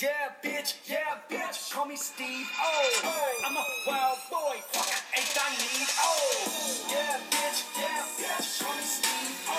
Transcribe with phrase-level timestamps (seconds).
[0.00, 2.46] Yeah, bitch, yeah, bitch, call me Steve.
[2.62, 4.86] Oh, I'm a wild boy, fuck
[5.18, 5.88] ain't I need.
[5.98, 9.42] Oh, yeah, bitch, yeah, bitch, call me Steve.
[9.50, 9.58] Oh,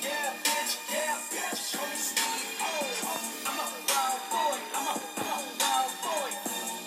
[0.00, 2.48] yeah, bitch, yeah, bitch, call me Steve.
[2.64, 2.96] Oh,
[3.44, 6.32] I'm a wild boy, I'm a, I'm a wild boy,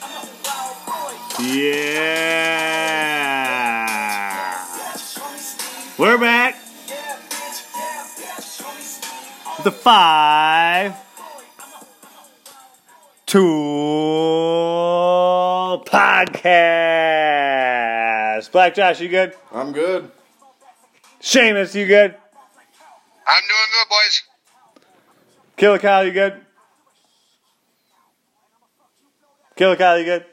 [0.02, 1.14] I'm a wild boy.
[1.54, 1.86] Yeah.
[4.74, 5.38] Bitch, call me
[6.00, 6.58] We're back.
[9.64, 10.96] The bitch,
[16.26, 17.32] podcast.
[18.52, 19.34] Black Josh, you good?
[19.52, 20.12] I'm good.
[21.22, 22.16] Seamus, you good?
[23.28, 24.24] I'm doing good, boys.
[25.58, 26.42] Killer Kyle, you good?
[29.56, 30.26] Killer Kyle, you good?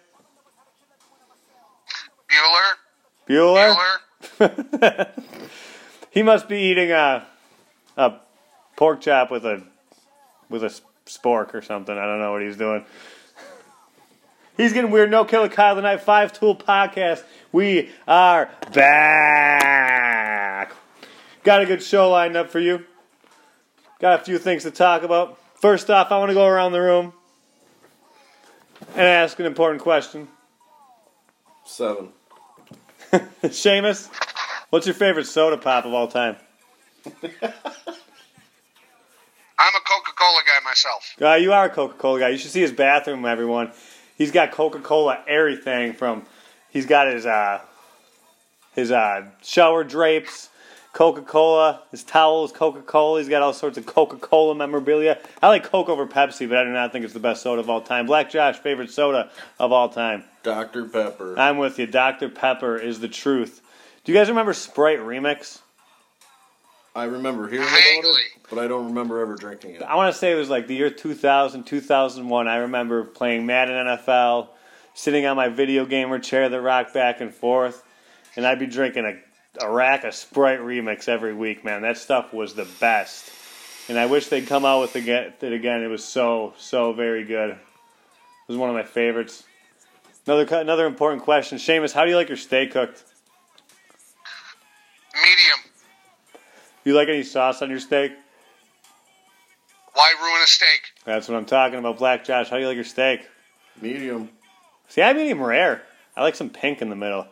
[2.30, 2.74] Bueller,
[3.28, 3.98] Bueller?
[4.38, 5.08] Bueller.
[6.10, 7.26] he must be eating a
[7.96, 8.14] a
[8.76, 9.62] pork chop with a
[10.48, 10.72] with a
[11.06, 11.96] spork or something.
[11.96, 12.84] I don't know what he's doing.
[14.58, 15.10] He's getting weird.
[15.10, 16.02] No Killer Kyle tonight.
[16.02, 17.22] Five Tool Podcast.
[17.52, 20.72] We are back.
[21.44, 22.84] Got a good show lined up for you.
[24.00, 25.38] Got a few things to talk about.
[25.54, 27.12] First off, I want to go around the room
[28.94, 30.26] and ask an important question.
[31.64, 32.08] Seven.
[33.12, 34.10] Seamus,
[34.70, 36.34] what's your favorite soda pop of all time?
[39.60, 41.14] I'm a Coca-Cola guy myself.
[41.20, 42.30] Uh, you are a Coca Cola guy.
[42.30, 43.70] You should see his bathroom, everyone.
[44.18, 46.26] He's got Coca Cola everything from.
[46.68, 47.60] He's got his uh,
[48.74, 50.50] his uh, shower drapes,
[50.92, 51.82] Coca Cola.
[51.92, 53.20] His towels, Coca Cola.
[53.20, 55.18] He's got all sorts of Coca Cola memorabilia.
[55.40, 57.70] I like Coke over Pepsi, but I do not think it's the best soda of
[57.70, 58.06] all time.
[58.06, 60.24] Black Josh, favorite soda of all time.
[60.42, 60.84] Dr.
[60.86, 61.38] Pepper.
[61.38, 61.86] I'm with you.
[61.86, 63.62] Dr Pepper is the truth.
[64.02, 65.60] Do you guys remember Sprite Remix?
[66.98, 68.16] I remember hearing about it,
[68.50, 69.82] but I don't remember ever drinking it.
[69.82, 72.48] I want to say it was like the year 2000, 2001.
[72.48, 74.48] I remember playing Madden NFL,
[74.94, 77.84] sitting on my video gamer chair that rocked back and forth,
[78.34, 81.82] and I'd be drinking a, a rack of Sprite Remix every week, man.
[81.82, 83.30] That stuff was the best.
[83.88, 85.82] And I wish they'd come out with it again.
[85.82, 87.50] It was so, so very good.
[87.50, 87.58] It
[88.48, 89.44] was one of my favorites.
[90.26, 91.58] Another, cu- another important question.
[91.58, 93.04] Seamus, how do you like your steak cooked?
[95.14, 95.67] Medium.
[96.88, 98.12] Do you like any sauce on your steak?
[99.92, 100.80] Why ruin a steak?
[101.04, 101.98] That's what I'm talking about.
[101.98, 103.28] Black Josh, how do you like your steak?
[103.82, 104.30] Medium.
[104.88, 105.82] See, I medium rare.
[106.16, 107.26] I like some pink in the middle.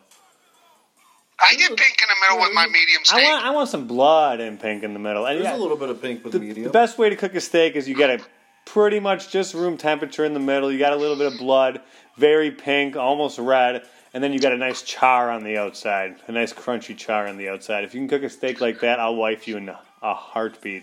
[1.39, 3.23] I get pink in the middle with my medium I steak.
[3.23, 5.25] want I want some blood and pink in the middle.
[5.25, 6.65] And There's yeah, a little bit of pink with the, medium.
[6.65, 8.21] the best way to cook a steak is you get it
[8.67, 10.71] pretty much just room temperature in the middle.
[10.71, 11.81] You got a little bit of blood,
[12.15, 13.87] very pink, almost red,
[14.17, 17.37] and then you got a nice char on the outside, a nice crunchy char on
[17.37, 17.83] the outside.
[17.83, 20.81] If you can cook a steak like that, I'll wife you in a, a heartbeat.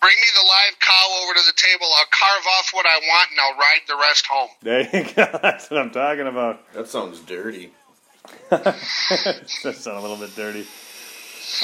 [0.00, 1.86] Bring me the live cow over to the table.
[1.96, 4.48] I'll carve off what I want and I'll ride the rest home.
[4.62, 5.38] There you go.
[5.42, 6.72] That's what I'm talking about.
[6.74, 7.72] That sounds dirty.
[8.50, 10.64] that sounds a little bit dirty.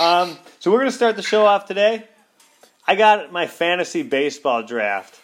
[0.00, 2.04] Um, so we're gonna start the show off today.
[2.84, 5.20] I got my fantasy baseball draft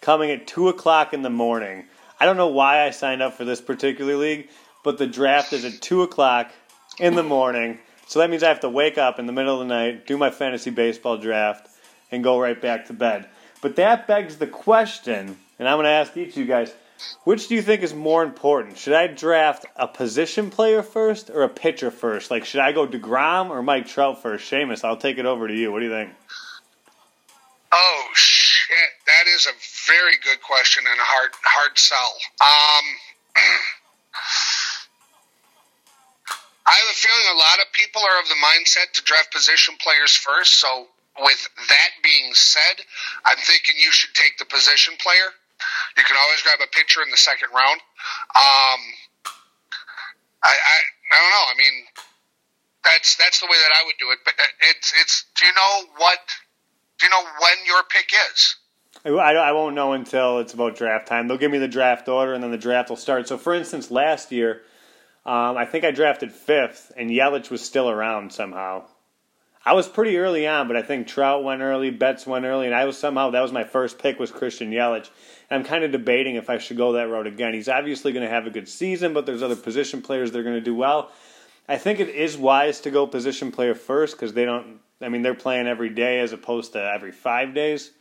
[0.00, 1.84] coming at two o'clock in the morning.
[2.22, 4.48] I don't know why I signed up for this particular league,
[4.84, 6.52] but the draft is at two o'clock
[7.00, 7.80] in the morning.
[8.06, 10.16] So that means I have to wake up in the middle of the night, do
[10.16, 11.68] my fantasy baseball draft,
[12.12, 13.28] and go right back to bed.
[13.60, 16.72] But that begs the question, and I'm going to ask each of you guys
[17.24, 18.78] which do you think is more important?
[18.78, 22.30] Should I draft a position player first or a pitcher first?
[22.30, 24.48] Like, should I go DeGrom or Mike Trout first?
[24.48, 25.72] Seamus, I'll take it over to you.
[25.72, 26.12] What do you think?
[27.72, 28.08] Oh
[29.34, 29.56] is a
[29.88, 32.12] very good question and a hard hard sell.
[32.40, 32.86] Um,
[36.66, 39.74] I have a feeling a lot of people are of the mindset to draft position
[39.82, 40.60] players first.
[40.60, 40.86] So,
[41.18, 42.86] with that being said,
[43.24, 45.34] I'm thinking you should take the position player.
[45.96, 47.80] You can always grab a pitcher in the second round.
[48.36, 48.80] Um,
[50.42, 50.76] I, I
[51.12, 51.46] I don't know.
[51.50, 51.76] I mean,
[52.84, 54.18] that's that's the way that I would do it.
[54.24, 54.34] But
[54.70, 55.24] it's it's.
[55.36, 56.20] Do you know what?
[56.98, 58.56] Do you know when your pick is?
[59.04, 61.26] I, I won't know until it's about draft time.
[61.26, 63.26] They'll give me the draft order, and then the draft will start.
[63.28, 64.62] So, for instance, last year,
[65.26, 68.84] um, I think I drafted fifth, and Yelich was still around somehow.
[69.64, 72.74] I was pretty early on, but I think Trout went early, Betts went early, and
[72.74, 75.08] I was somehow that was my first pick was Christian Yelich.
[75.48, 77.54] And I'm kind of debating if I should go that route again.
[77.54, 80.42] He's obviously going to have a good season, but there's other position players that are
[80.42, 81.12] going to do well.
[81.68, 84.80] I think it is wise to go position player first because they don't.
[85.00, 87.92] I mean, they're playing every day as opposed to every five days.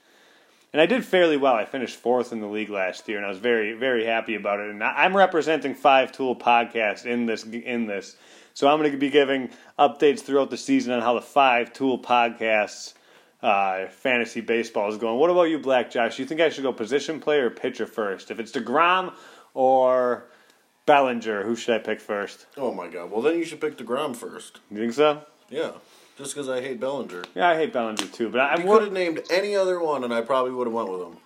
[0.73, 1.53] And I did fairly well.
[1.53, 4.59] I finished fourth in the league last year, and I was very, very happy about
[4.61, 4.69] it.
[4.69, 7.43] And I'm representing Five Tool Podcast in this.
[7.43, 8.15] In this,
[8.53, 11.99] so I'm going to be giving updates throughout the season on how the Five Tool
[11.99, 12.93] Podcasts
[13.41, 15.19] uh, fantasy baseball is going.
[15.19, 16.19] What about you, Black Josh?
[16.19, 18.31] You think I should go position player or pitcher first?
[18.31, 19.13] If it's Degrom
[19.53, 20.25] or
[20.85, 22.45] Bellinger, who should I pick first?
[22.55, 23.11] Oh my god.
[23.11, 24.59] Well, then you should pick Degrom first.
[24.69, 25.23] You think so?
[25.49, 25.71] Yeah.
[26.21, 27.23] Just because I hate Bellinger.
[27.33, 30.21] Yeah, I hate Bellinger too, but I'm You have named any other one, and I
[30.21, 31.17] probably would have went with him.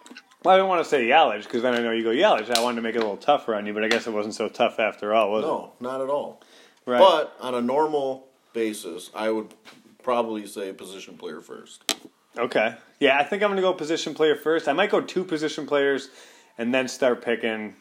[0.42, 2.50] well, I didn't want to say Yelich because then I know you go Yelich.
[2.50, 4.36] I wanted to make it a little tougher on you, but I guess it wasn't
[4.36, 5.48] so tough after all, was it?
[5.48, 6.42] No, not at all.
[6.86, 7.00] Right.
[7.00, 9.54] But on a normal basis, I would
[10.02, 11.94] probably say position player first.
[12.38, 12.76] Okay.
[13.02, 14.70] Yeah, I think I'm going to go position player first.
[14.70, 16.10] I might go two position players
[16.58, 17.76] and then start picking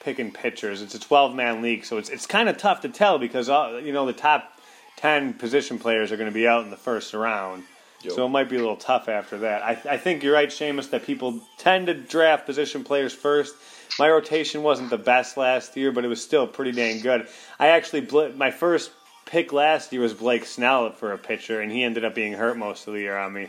[0.00, 0.80] picking pitchers.
[0.80, 3.78] It's a 12 man league, so it's it's kind of tough to tell because all,
[3.78, 4.58] you know the top
[5.02, 7.64] 10 position players are going to be out in the first round.
[8.02, 8.12] Yep.
[8.12, 9.62] So it might be a little tough after that.
[9.62, 13.56] I, I think you're right, Seamus, that people tend to draft position players first.
[13.98, 17.26] My rotation wasn't the best last year, but it was still pretty dang good.
[17.58, 18.92] I actually, my first
[19.26, 22.56] pick last year was Blake Snell for a pitcher, and he ended up being hurt
[22.56, 23.48] most of the year on me,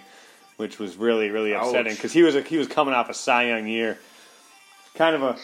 [0.57, 3.49] which was really, really upsetting because he was a, he was coming off a Cy
[3.49, 3.99] Young year.
[4.95, 5.37] Kind of a,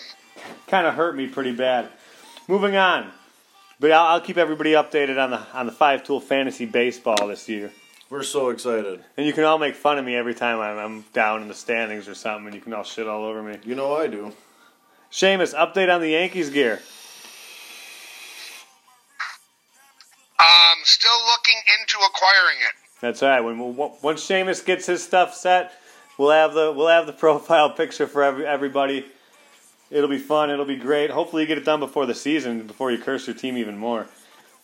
[0.66, 1.88] kind of hurt me pretty bad.
[2.48, 3.12] Moving on,
[3.80, 7.48] but I'll, I'll keep everybody updated on the on the five tool fantasy baseball this
[7.48, 7.72] year.
[8.10, 9.04] We're so excited.
[9.18, 11.54] And you can all make fun of me every time I'm, I'm down in the
[11.54, 13.58] standings or something, and you can all shit all over me.
[13.64, 14.34] You know I do.
[15.12, 16.80] Seamus, update on the Yankees gear.
[20.40, 22.76] I'm still looking into acquiring it.
[23.02, 23.42] That's all right.
[23.42, 25.72] When once Seamus gets his stuff set,
[26.18, 29.06] we'll have the we'll have the profile picture for every, everybody.
[29.92, 30.50] It'll be fun.
[30.52, 31.10] It'll be great.
[31.10, 34.08] Hopefully, you get it done before the season, before you curse your team even more.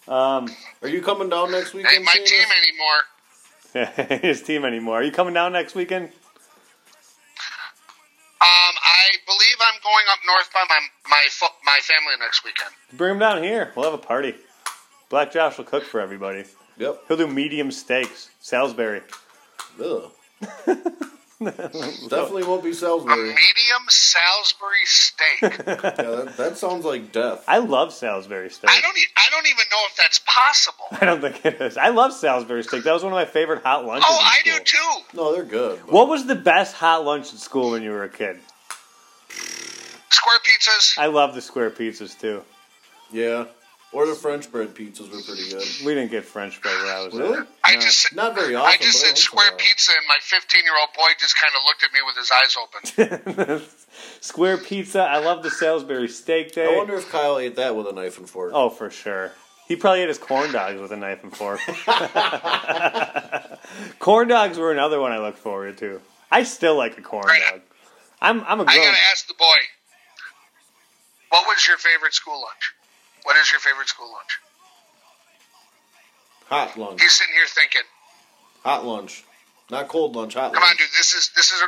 [0.07, 0.47] Um,
[0.83, 1.95] Are you coming down next weekend?
[1.95, 2.25] Ain't my Seamus?
[2.25, 4.19] team anymore.
[4.21, 4.99] his team anymore.
[4.99, 6.05] Are you coming down next weekend?
[8.41, 10.79] Um, I believe I'm going up north by my
[11.09, 11.27] my
[11.65, 12.69] my family next weekend.
[12.93, 13.71] Bring him down here.
[13.75, 14.35] We'll have a party.
[15.09, 16.45] Black Josh will cook for everybody.
[16.77, 17.03] Yep.
[17.07, 19.01] He'll do medium steaks, Salisbury.
[19.83, 20.11] Ugh.
[21.43, 23.31] Definitely won't be Salisbury.
[23.31, 25.41] A medium Salisbury steak.
[25.41, 25.51] yeah,
[26.15, 27.43] that, that sounds like death.
[27.47, 28.69] I love Salisbury steak.
[28.69, 30.85] I don't e- I don't even know if that's possible.
[30.91, 31.75] I don't think it is.
[31.77, 32.83] I love Salisbury steak.
[32.83, 34.05] That was one of my favorite hot lunches.
[34.09, 35.17] Oh, I do too.
[35.17, 35.79] No, they're good.
[35.85, 38.39] but- What was the best hot lunch at school when you were a kid?
[40.09, 40.97] Square pizzas.
[40.97, 42.43] I love the square pizzas too.
[43.11, 43.45] Yeah.
[43.95, 45.63] Or the French bread pizzas were pretty good.
[45.85, 47.37] We didn't get French bread where I was Really?
[47.39, 47.47] at.
[47.63, 47.79] I No.
[47.79, 48.73] just Not very often.
[48.73, 51.63] I just said once square pizza, and my 15 year old boy just kind of
[51.63, 52.57] looked at me with his eyes
[53.55, 53.61] open.
[54.19, 54.99] square pizza.
[55.01, 56.73] I love the Salisbury steak day.
[56.73, 58.51] I wonder if Kyle ate that with a knife and fork.
[58.53, 59.31] Oh, for sure.
[59.69, 61.61] He probably ate his corn dogs with a knife and fork.
[63.99, 66.01] corn dogs were another one I look forward to.
[66.29, 67.41] I still like a corn Right.
[67.49, 67.61] dog.
[68.21, 68.85] I'm I'm a I grown.
[68.87, 69.55] gotta ask the boy,
[71.29, 72.73] what was your favorite school lunch?
[73.25, 74.39] What is your favorite school lunch?
[76.47, 77.01] Hot lunch.
[77.01, 77.81] He's sitting here thinking,
[78.63, 79.23] Hot lunch.
[79.71, 80.53] Not cold lunch, hot lunch.
[80.53, 81.59] "Come on, dude, this is this is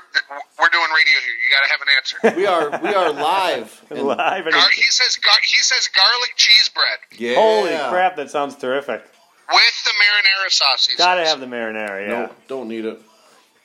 [0.59, 1.33] we're doing radio here.
[1.33, 3.83] You gotta have an answer." We are we are live.
[3.89, 7.33] live and Gar- he says gar- he says garlic cheese bread yeah.
[7.36, 9.01] Holy crap, that sounds terrific.
[9.01, 10.86] with the marinara sauce.
[10.86, 11.31] he Gotta says.
[11.31, 12.13] have the marinara, yeah.
[12.27, 13.01] No, don't need it.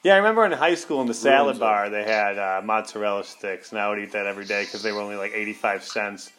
[0.02, 3.24] Yeah, I remember in high school in the salad Ruins bar they had uh, mozzarella
[3.24, 6.30] sticks, and I would eat that every day because they were only like eighty-five cents,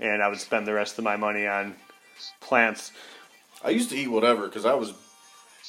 [0.00, 1.74] and I would spend the rest of my money on
[2.40, 2.92] plants.
[3.62, 4.92] I used to eat whatever because I was,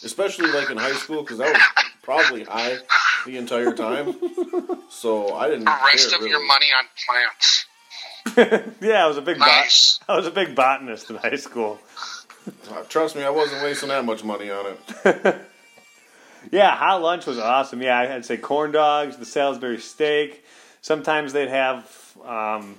[0.04, 1.62] especially like in high school, because I was
[2.02, 2.78] probably high
[3.26, 4.16] the entire time.
[4.90, 5.66] So I didn't.
[5.66, 7.66] The rest care, of your money on plants.
[8.82, 10.00] yeah, I was a big Nice.
[10.00, 11.80] bot- I was a big botanist in high school.
[12.72, 15.36] Uh, Trust me, I wasn't wasting that much money on it.
[16.50, 17.84] Yeah, hot lunch was awesome.
[17.84, 20.44] Yeah, I'd say corn dogs, the Salisbury steak.
[20.82, 21.86] Sometimes they'd have,
[22.26, 22.78] um,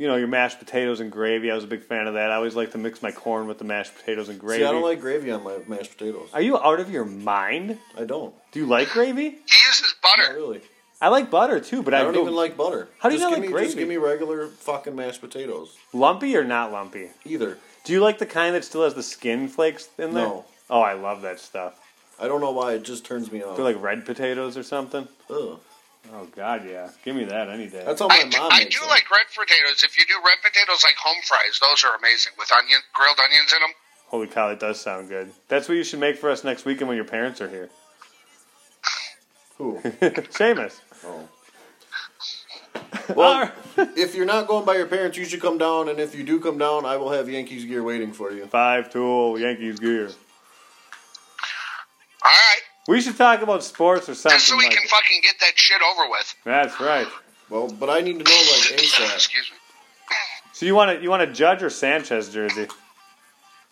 [0.00, 1.50] you know, your mashed potatoes and gravy.
[1.50, 2.30] I was a big fan of that.
[2.30, 4.62] I always like to mix my corn with the mashed potatoes and gravy.
[4.62, 6.30] See, I don't like gravy on my mashed potatoes.
[6.32, 7.78] Are you out of your mind?
[7.98, 8.34] I don't.
[8.50, 9.24] Do you like gravy?
[9.24, 10.34] He uses Not butter.
[10.34, 10.62] really.
[11.02, 12.88] I like butter too, but I I, don't go even like butter.
[12.98, 15.76] How do you just not give like me, Just give me regular fucking mashed potatoes.
[15.92, 17.10] lumpy or not lumpy.
[17.26, 17.58] Either.
[17.84, 20.24] Do you like the kind that still has the skin flakes in there?
[20.24, 20.46] No.
[20.70, 21.78] Oh, I love that stuff.
[22.18, 23.56] I don't know why it just turns me off.
[23.56, 25.08] They're like red potatoes or something.
[25.28, 25.60] Ugh.
[26.12, 26.88] Oh God, yeah.
[27.04, 27.82] Give me that any day.
[27.84, 28.88] That's all my I do, mom I makes do them.
[28.88, 29.82] like red potatoes.
[29.84, 33.52] If you do red potatoes like home fries, those are amazing with onion, grilled onions
[33.52, 33.70] in them.
[34.08, 35.30] Holy cow, it does sound good.
[35.48, 37.68] That's what you should make for us next weekend when your parents are here.
[39.58, 39.78] Who?
[39.82, 40.80] Seamus.
[41.04, 41.28] Oh.
[43.16, 45.88] Well, if you're not going by your parents, you should come down.
[45.88, 48.46] And if you do come down, I will have Yankees gear waiting for you.
[48.46, 50.06] Five tool Yankees gear.
[50.06, 50.12] All
[52.30, 54.90] right, We should talk about sports or something just so we like can it.
[54.90, 56.34] fucking get that shit over with.
[56.44, 57.06] That's right.
[57.48, 59.14] Well, but I need to know like ASAP.
[59.14, 59.56] Excuse me.
[60.52, 62.66] So you want to you want a Judge or Sanchez jersey?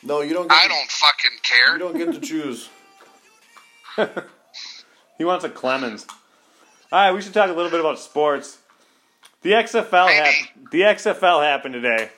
[0.03, 0.49] No, you don't.
[0.49, 1.73] Get I to, don't fucking care.
[1.73, 2.69] You don't get to choose.
[5.19, 6.07] He wants a Clemens.
[6.93, 8.59] All right, we should talk a little bit about sports.
[9.43, 10.71] The XFL happened.
[10.71, 12.11] The XFL happened today.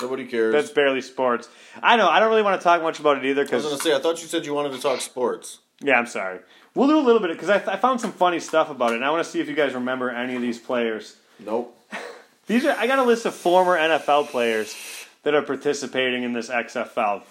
[0.00, 0.52] Nobody cares.
[0.52, 1.48] That's barely sports.
[1.82, 2.08] I know.
[2.08, 3.94] I don't really want to talk much about it either I was gonna say.
[3.94, 5.58] I thought you said you wanted to talk sports.
[5.80, 6.40] Yeah, I'm sorry.
[6.74, 9.04] We'll do a little bit because I, I found some funny stuff about it, and
[9.04, 11.16] I want to see if you guys remember any of these players.
[11.38, 11.74] Nope.
[12.46, 14.74] These are I got a list of former NFL players
[15.24, 17.22] that are participating in this XFL.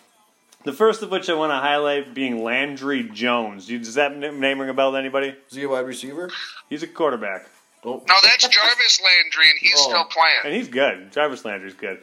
[0.65, 3.69] The first of which I want to highlight being Landry Jones.
[3.69, 5.35] You- Does that n- name ring a bell to anybody?
[5.49, 6.29] Is he a wide receiver?
[6.69, 7.47] He's a quarterback,
[7.85, 9.89] Oh, No, that's Jarvis Landry, and he's Oh.
[9.89, 10.39] still playing.
[10.43, 11.11] and he's good.
[11.13, 12.01] Jarvis Landry's good.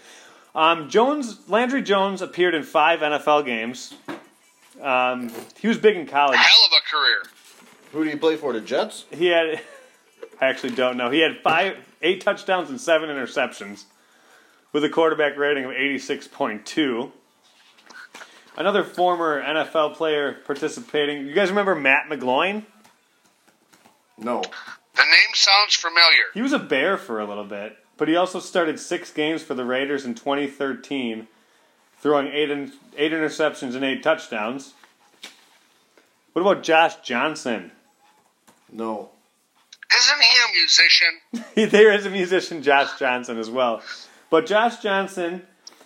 [0.54, 3.92] Um, Jones Landry Jones appeared in five NFL games.
[4.82, 6.38] Um, he was big in college.
[6.38, 7.22] Hell of a career.
[7.92, 8.52] who do you play for?
[8.52, 9.04] The Jets?
[9.12, 9.60] He had,
[10.40, 11.10] I actually don't know.
[11.10, 13.84] He had five, eight touchdowns and seven interceptions,
[14.72, 17.12] with a quarterback rating of eighty-six point two.
[18.56, 21.26] Another former NFL player participating.
[21.26, 22.64] You guys remember Matt McGloin?
[24.18, 24.42] No.
[24.94, 26.24] The name sounds familiar.
[26.34, 29.54] He was a Bear for a little bit, but he also started six games for
[29.54, 31.28] the Raiders in 2013,
[32.02, 34.74] throwing eight in, eight interceptions and eight touchdowns.
[36.32, 37.70] What about Josh Johnson?
[38.70, 39.10] No.
[39.96, 41.70] Isn't he a musician?
[41.70, 43.82] there is a musician, Josh Johnson, as well.
[44.30, 45.42] But Josh Johnson,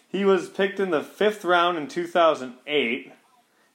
[0.08, 3.12] he was picked in the fifth round in 2008,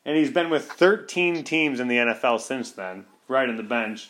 [0.05, 4.09] and he's been with 13 teams in the NFL since then, right in the bench.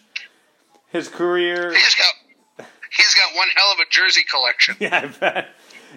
[0.87, 4.75] His career, He's got he's got one hell of a jersey collection.
[4.79, 5.49] yeah, I bet.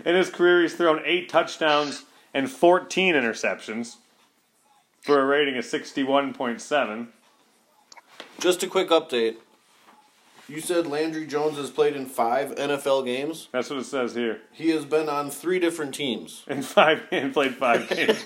[0.05, 3.97] In his career, he's thrown eight touchdowns and 14 interceptions
[5.00, 7.09] for a rating of 61.7.
[8.41, 9.37] Just a quick update.
[10.47, 13.49] You said Landry Jones has played in five NFL games.
[13.53, 14.41] That's what it says here.
[14.53, 16.43] He has been on three different teams.
[16.47, 18.23] In five, and played five games.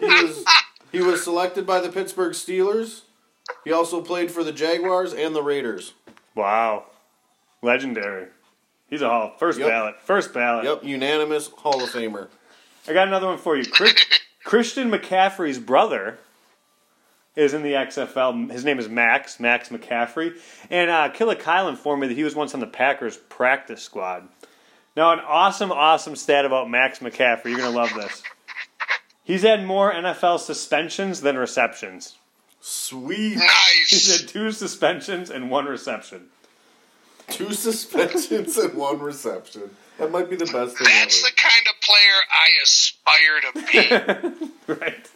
[0.00, 0.44] He was
[0.92, 3.02] he was selected by the Pittsburgh Steelers.
[3.64, 5.94] He also played for the Jaguars and the Raiders.
[6.34, 6.84] Wow.
[7.60, 8.28] Legendary.
[8.88, 9.34] He's a hall.
[9.38, 9.68] First Yep.
[9.68, 9.94] ballot.
[10.02, 10.64] First ballot.
[10.64, 12.28] Yep, unanimous Hall of Famer.
[12.88, 13.64] I got another one for you.
[13.70, 13.94] Chris,
[14.44, 16.18] Christian McCaffrey's brother
[17.36, 18.50] is in the XFL.
[18.50, 20.36] His name is Max, Max McCaffrey.
[20.70, 24.26] And uh, Killa Kylan informed me that he was once on the Packers practice squad.
[24.96, 27.46] Now, an awesome, awesome stat about Max McCaffrey.
[27.50, 28.22] You're going to love this.
[29.22, 32.16] He's had more NFL suspensions than receptions.
[32.60, 33.36] Sweet.
[33.36, 33.90] Nice.
[33.90, 36.28] He's had two suspensions and one reception.
[37.28, 39.70] Two suspensions and one reception.
[39.98, 44.72] That might be the best thing That's the kind of player I aspire to be.
[44.72, 45.10] right.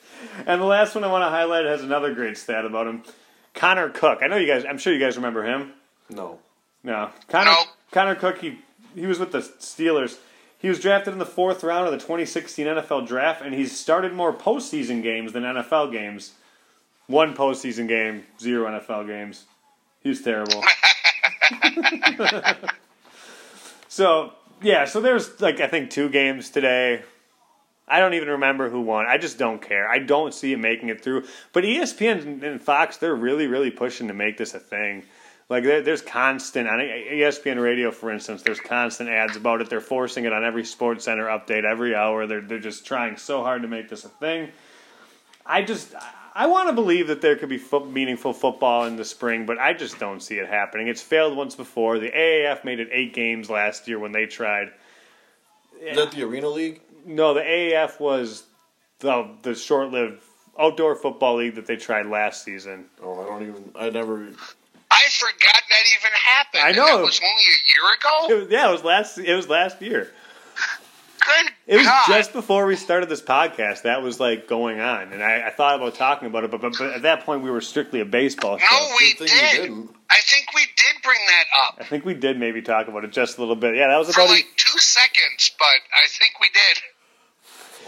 [0.46, 3.02] And the last one I want to highlight has another great stat about him.
[3.54, 4.20] Connor Cook.
[4.22, 4.64] I know you guys.
[4.68, 5.72] I'm sure you guys remember him.
[6.10, 6.38] No.
[6.84, 7.50] No, Connor.
[7.50, 7.62] No.
[7.92, 8.38] Connor Cook.
[8.38, 8.58] He
[8.94, 10.18] he was with the Steelers.
[10.58, 14.12] He was drafted in the fourth round of the 2016 NFL Draft, and he's started
[14.12, 16.32] more postseason games than NFL games.
[17.08, 19.44] One postseason game, zero NFL games.
[20.02, 20.64] He was terrible.
[23.88, 24.32] so
[24.62, 27.02] yeah, so there's like I think two games today.
[27.88, 29.06] I don't even remember who won.
[29.06, 29.88] I just don't care.
[29.88, 31.24] I don't see it making it through.
[31.52, 35.02] But ESPN and Fox, they're really, really pushing to make this a thing.
[35.48, 38.40] Like there's constant on ESPN Radio, for instance.
[38.40, 39.68] There's constant ads about it.
[39.68, 42.26] They're forcing it on every Sports Center update every hour.
[42.26, 44.48] They're they're just trying so hard to make this a thing.
[45.44, 45.94] I just
[46.34, 49.58] I want to believe that there could be fo- meaningful football in the spring, but
[49.58, 50.88] I just don't see it happening.
[50.88, 51.98] It's failed once before.
[51.98, 54.68] The AAF made it eight games last year when they tried.
[55.80, 56.80] Is that the Arena League?
[57.04, 58.44] No, the AAF was
[59.00, 60.22] the the short-lived
[60.58, 62.86] outdoor football league that they tried last season.
[63.02, 63.70] Oh, I don't even.
[63.74, 64.28] I never.
[64.90, 66.62] I forgot that even happened.
[66.62, 67.00] I know.
[67.00, 68.34] it was only a year ago.
[68.34, 69.18] It was, yeah, it was last.
[69.18, 70.12] It was last year.
[71.24, 72.06] Good It was God.
[72.08, 73.82] just before we started this podcast.
[73.82, 76.74] That was like going on, and I, I thought about talking about it, but, but,
[76.78, 78.66] but at that point we were strictly a baseball show.
[78.70, 79.62] No, we Good thing you did.
[79.68, 79.90] didn't.
[80.10, 83.12] I think we did bring that up I think we did maybe talk about it
[83.12, 83.76] just a little bit.
[83.76, 84.36] Yeah, that was for about.
[84.36, 86.82] a- two seconds, but I think we did.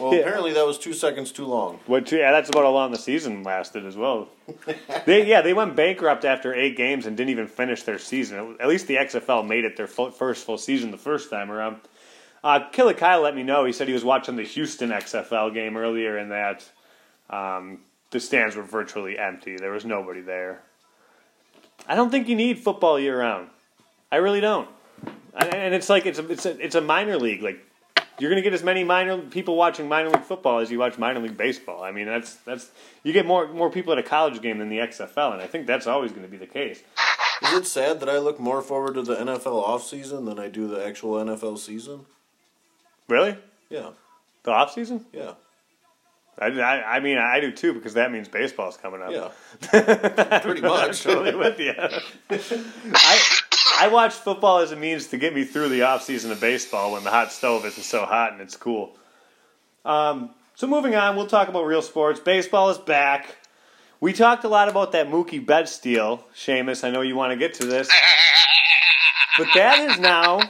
[0.00, 0.21] Well, Yeah.
[0.21, 1.79] apparently that was two seconds too long.
[1.87, 2.11] What?
[2.11, 4.29] Yeah, that's about how long the season lasted as well.
[5.07, 8.57] they yeah, they went bankrupt after eight games and didn't even finish their season.
[8.61, 11.76] At least the XFL made it their full, first full season the first time around.
[12.44, 13.64] Uh, Killer Kyle let me know.
[13.64, 16.68] He said he was watching the Houston XFL game earlier, and that
[17.30, 17.78] um,
[18.10, 19.56] the stands were virtually empty.
[19.56, 20.60] There was nobody there.
[21.88, 23.48] I don't think you need football year round.
[24.12, 24.68] I really don't.
[25.34, 27.42] And it's like it's a, it's a, it's a minor league.
[27.42, 27.64] Like
[28.18, 30.98] you're going to get as many minor people watching minor league football as you watch
[30.98, 31.82] minor league baseball.
[31.82, 32.70] I mean, that's that's
[33.02, 35.66] you get more more people at a college game than the XFL, and I think
[35.66, 36.82] that's always going to be the case.
[37.42, 40.68] Is it sad that I look more forward to the NFL offseason than I do
[40.68, 42.04] the actual NFL season?
[43.08, 43.37] Really,
[43.70, 43.90] Yeah.
[44.44, 45.04] the off season?
[45.12, 45.32] Yeah.
[46.38, 49.12] I, I, I mean, I do too because that means baseball's coming up.
[49.12, 51.06] Yeah, pretty much.
[51.06, 51.75] I'm totally with you.
[52.94, 53.38] I
[53.80, 56.92] I watch football as a means to get me through the off season of baseball
[56.92, 58.96] when the hot stove isn't so hot and it's cool.
[59.84, 62.18] Um, so moving on, we'll talk about real sports.
[62.18, 63.37] Baseball is back.
[64.00, 66.82] We talked a lot about that Mookie Betts deal, Seamus.
[66.82, 67.88] I know you want to get to this,
[69.38, 70.40] but that is now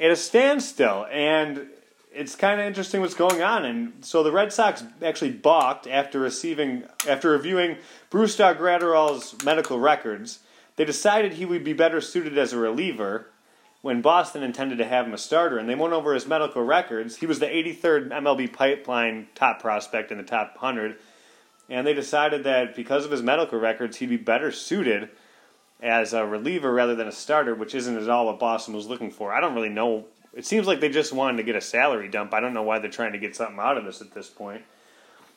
[0.00, 1.68] at a standstill, and
[2.12, 3.64] it's kind of interesting what's going on.
[3.64, 7.76] And so the Red Sox actually balked after receiving after reviewing
[8.10, 10.40] Brusdar Graterol's medical records.
[10.76, 13.26] They decided he would be better suited as a reliever
[13.80, 17.16] when Boston intended to have him a starter, and they went over his medical records.
[17.16, 20.96] He was the 83rd MLB pipeline top prospect in the top 100,
[21.68, 25.10] and they decided that because of his medical records, he'd be better suited
[25.80, 29.10] as a reliever rather than a starter, which isn't at all what Boston was looking
[29.10, 29.32] for.
[29.32, 30.06] I don't really know.
[30.34, 32.34] It seems like they just wanted to get a salary dump.
[32.34, 34.62] I don't know why they're trying to get something out of this at this point.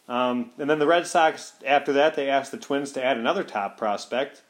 [0.09, 3.43] Um, and then the Red Sox, after that, they asked the Twins to add another
[3.43, 4.41] top prospect.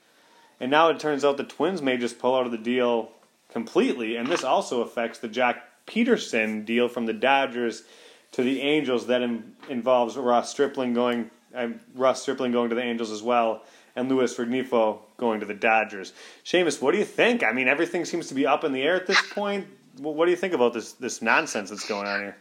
[0.59, 3.11] And now it turns out the Twins may just pull out of the deal
[3.49, 5.57] completely, and this also affects the Joc
[5.87, 7.83] Pederson deal from the Dodgers
[8.31, 12.81] to the Angels that in, involves Ross Stripling going uh, Ross Stripling going to the
[12.81, 13.63] Angels as well,
[13.95, 16.13] and Luis Rengifo going to the Dodgers.
[16.45, 17.43] Seamus, what do you think?
[17.43, 19.67] I mean, everything seems to be up in the air at this point.
[19.97, 22.37] What do you think about this this nonsense that's going on here?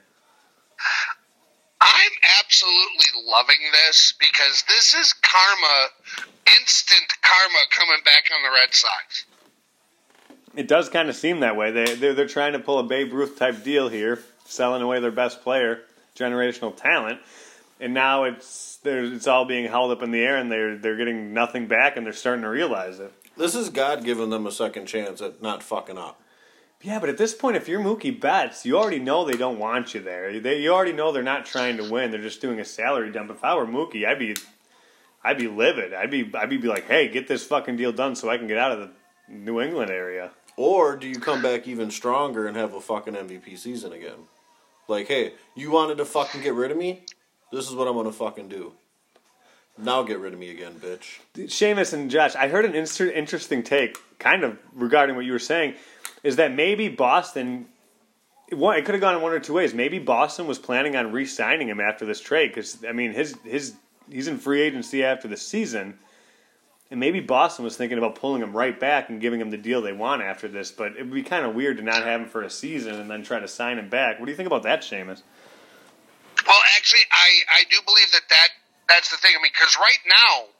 [1.80, 5.88] I'm absolutely loving this because this is karma,
[6.58, 9.24] instant karma coming back on the Red Sox.
[10.56, 11.70] It does kind of seem that way.
[11.70, 15.10] They they're, they're trying to pull a Babe Ruth type deal here, selling away their
[15.10, 15.80] best player,
[16.16, 17.20] generational talent,
[17.80, 21.32] and now it's it's all being held up in the air, and they're they're getting
[21.34, 23.12] nothing back, and they're starting to realize it.
[23.36, 26.20] This is God giving them a second chance at not fucking up.
[26.82, 29.92] Yeah, but at this point, if you're Mookie Betts, you already know they don't want
[29.92, 30.40] you there.
[30.40, 33.30] They, you already know they're not trying to win; they're just doing a salary dump.
[33.30, 34.36] If I were Mookie, I'd be,
[35.22, 35.92] I'd be livid.
[35.92, 38.58] I'd be, I'd be like, hey, get this fucking deal done so I can get
[38.58, 38.90] out of the
[39.28, 40.30] New England area.
[40.56, 44.28] Or do you come back even stronger and have a fucking MVP season again?
[44.88, 47.04] Like, hey, you wanted to fucking get rid of me?
[47.52, 48.72] This is what I'm gonna fucking do.
[49.76, 51.18] Now get rid of me again, bitch.
[51.34, 55.38] Seamus and Josh, I heard an inter- interesting take, kind of regarding what you were
[55.38, 55.74] saying,
[56.22, 57.66] is that maybe Boston.
[58.52, 59.72] One, it could have gone in one or two ways.
[59.72, 63.74] Maybe Boston was planning on re-signing him after this trade because I mean his his
[64.10, 65.98] he's in free agency after the season,
[66.90, 69.80] and maybe Boston was thinking about pulling him right back and giving him the deal
[69.80, 70.72] they want after this.
[70.72, 73.10] But it would be kind of weird to not have him for a season and
[73.10, 74.18] then try to sign him back.
[74.18, 75.22] What do you think about that, Seamus?
[76.90, 78.48] Actually, I, I do believe that, that
[78.88, 79.30] that's the thing.
[79.30, 80.50] I mean, because right now,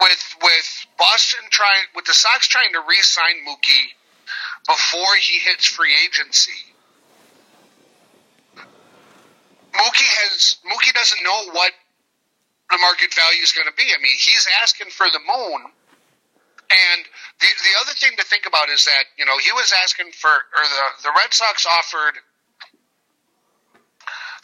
[0.00, 3.92] with with Boston trying, with the Sox trying to re-sign Mookie
[4.64, 6.56] before he hits free agency,
[9.76, 11.72] Mookie has Mookie doesn't know what
[12.70, 13.92] the market value is going to be.
[13.92, 15.68] I mean, he's asking for the moon.
[16.72, 17.00] And
[17.44, 20.32] the the other thing to think about is that you know he was asking for,
[20.32, 22.16] or the the Red Sox offered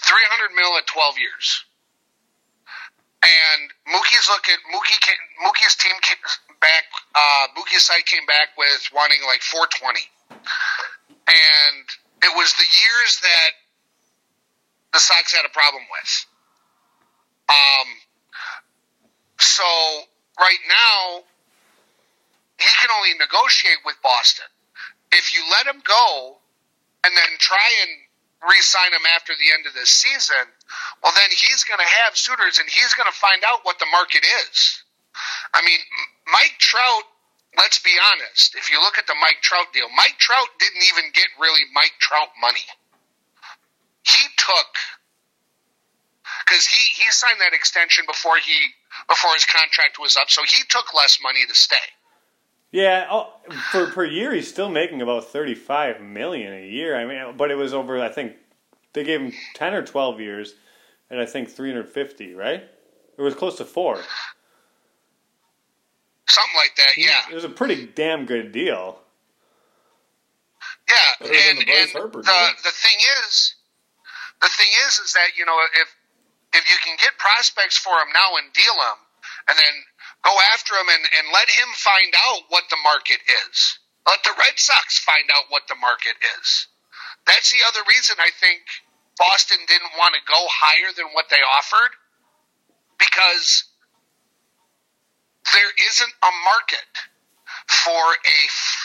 [0.02, 1.64] three hundred mil at twelve years,
[3.22, 6.20] and Mookie's look at Mookie came, Mookie's team came
[6.60, 6.84] back.
[7.14, 11.84] Uh, Mookie's side came back with wanting like four twenty, and
[12.22, 13.50] it was the years that
[14.92, 16.26] the Sox had a problem with.
[17.48, 17.88] Um,
[19.38, 19.64] so
[20.40, 21.22] right now,
[22.58, 24.46] he can only negotiate with Boston.
[25.12, 26.38] If you let him go
[27.04, 27.90] and then try and
[28.44, 30.44] re-sign him after the end of this season,
[31.02, 33.88] well, then he's going to have suitors and he's going to find out what the
[33.90, 34.82] market is.
[35.54, 35.80] I mean,
[36.28, 37.04] Mike Trout,
[37.56, 41.10] let's be honest, if you look at the Mike Trout deal, Mike Trout didn't even
[41.14, 42.66] get really Mike Trout money.
[44.04, 44.72] He took
[46.44, 48.54] because he he signed that extension before he
[49.08, 51.86] before his contract was up, so he took less money to stay.
[52.72, 53.32] Yeah, oh,
[53.70, 56.96] for per year he's still making about thirty five million a year.
[56.96, 58.02] I mean, but it was over.
[58.02, 58.34] I think
[58.92, 60.54] they gave him ten or twelve years,
[61.08, 62.34] and I think three hundred fifty.
[62.34, 62.64] Right?
[63.16, 63.96] It was close to four.
[66.28, 66.98] Something like that.
[66.98, 67.30] Yeah.
[67.30, 68.98] It was a pretty damn good deal.
[70.88, 72.50] Yeah, and, the and Harper the deal.
[72.62, 73.54] the thing is,
[74.40, 75.88] the thing is, is that you know if
[76.54, 78.98] if you can get prospects for him now and deal him,
[79.48, 79.74] and then
[80.26, 83.78] go after him and, and let him find out what the market is.
[84.10, 86.66] Let the Red Sox find out what the market is.
[87.26, 88.62] That's the other reason I think
[89.18, 91.94] Boston didn't want to go higher than what they offered
[92.98, 93.64] because
[95.54, 96.90] there isn't a market
[97.70, 98.40] for a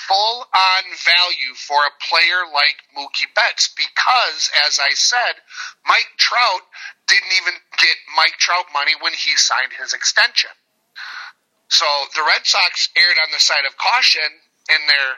[0.08, 5.42] full on value for a player like Mookie Betts because, as I said,
[5.86, 6.62] Mike Trout
[7.08, 10.52] didn't even get Mike Trout money when he signed his extension.
[11.72, 14.28] So the Red Sox erred on the side of caution
[14.70, 15.10] in their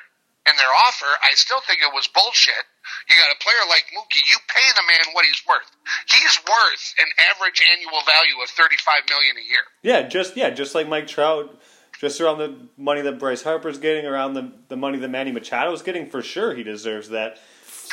[0.45, 1.09] in their offer.
[1.23, 2.63] I still think it was bullshit.
[3.09, 5.65] You got a player like Mookie, you pay the man what he's worth.
[6.07, 9.63] He's worth an average annual value of thirty five million a year.
[9.81, 11.59] Yeah, just yeah, just like Mike Trout,
[11.99, 15.81] just around the money that Bryce Harper's getting, around the the money that Manny Machado's
[15.81, 17.39] getting, for sure he deserves that.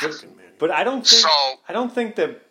[0.01, 0.23] But,
[0.59, 2.41] but I don't think So- I don't think that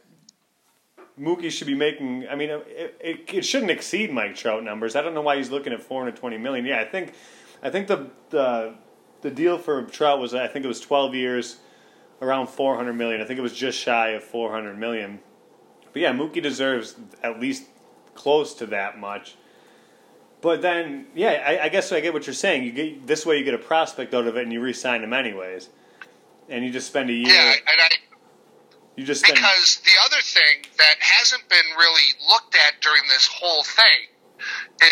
[1.20, 2.26] Mookie should be making.
[2.28, 4.96] I mean, it, it, it shouldn't exceed Mike Trout numbers.
[4.96, 6.64] I don't know why he's looking at four hundred twenty million.
[6.64, 7.12] Yeah, I think
[7.62, 8.74] I think the the
[9.20, 11.59] the deal for Trout was I think it was twelve years,
[12.22, 13.20] around four hundred million.
[13.20, 15.20] I think it was just shy of four hundred million.
[15.92, 17.64] But yeah, Mookie deserves at least
[18.14, 19.37] close to that much.
[20.40, 22.64] But then, yeah, I, I guess I get what you're saying.
[22.64, 25.12] You get this way, you get a prospect out of it, and you re-sign him
[25.12, 25.68] anyways,
[26.48, 27.26] and you just spend a year.
[27.28, 27.88] Yeah, and I
[29.00, 33.64] You just because the other thing that hasn't been really looked at during this whole
[33.64, 34.12] thing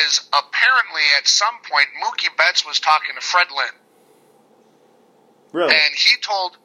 [0.01, 3.77] is apparently at some point Mookie Betts was talking to Fred Lynn.
[5.53, 6.57] really, and he told,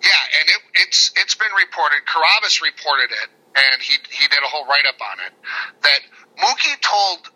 [0.00, 2.00] yeah, and it, it's it's been reported.
[2.06, 5.34] Carabas reported it, and he he did a whole write up on it.
[5.82, 6.00] That
[6.40, 7.28] Mookie told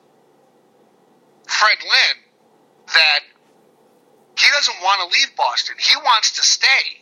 [1.46, 2.16] Fred Lynn
[2.94, 3.20] that
[4.38, 5.76] he doesn't want to leave Boston.
[5.78, 6.99] He wants to stay.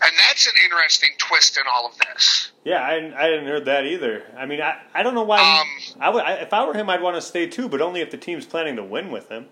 [0.00, 2.52] And that's an interesting twist in all of this.
[2.64, 4.22] yeah, I, I didn't heard that either.
[4.36, 5.38] I mean, I, I don't know why.
[5.42, 5.60] he-
[5.96, 8.00] Um, I would, I, if I were him, I'd want to stay too, but only
[8.00, 9.46] if the team's planning to win with him.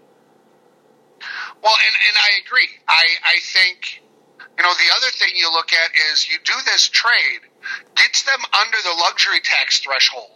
[1.62, 2.68] Well, and, and I agree.
[2.86, 4.02] I, I think,
[4.56, 7.40] you know, the other thing you look at is you do this trade,
[7.96, 10.30] gets them under the luxury tax threshold.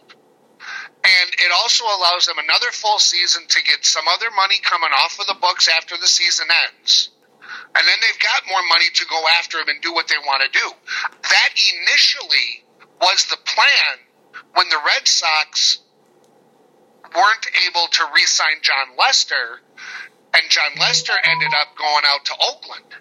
[1.03, 5.19] And it also allows them another full season to get some other money coming off
[5.19, 7.09] of the books after the season ends.
[7.73, 10.43] And then they've got more money to go after them and do what they want
[10.43, 10.67] to do.
[11.23, 12.65] That initially
[12.99, 13.95] was the plan
[14.53, 15.79] when the Red Sox
[17.15, 19.61] weren't able to re sign Jon Lester
[20.33, 22.91] and Jon Lester ended up going out to Oakland.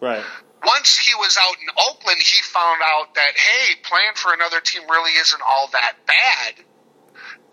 [0.00, 0.24] Right.
[0.64, 4.82] Once he was out in Oakland, he found out that hey, playing for another team
[4.90, 6.64] really isn't all that bad.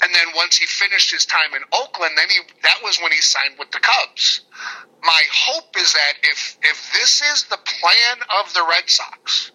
[0.01, 3.21] And then once he finished his time in Oakland, then he that was when he
[3.21, 4.41] signed with the Cubs.
[5.01, 9.51] My hope is that if if this is the plan of the Red Sox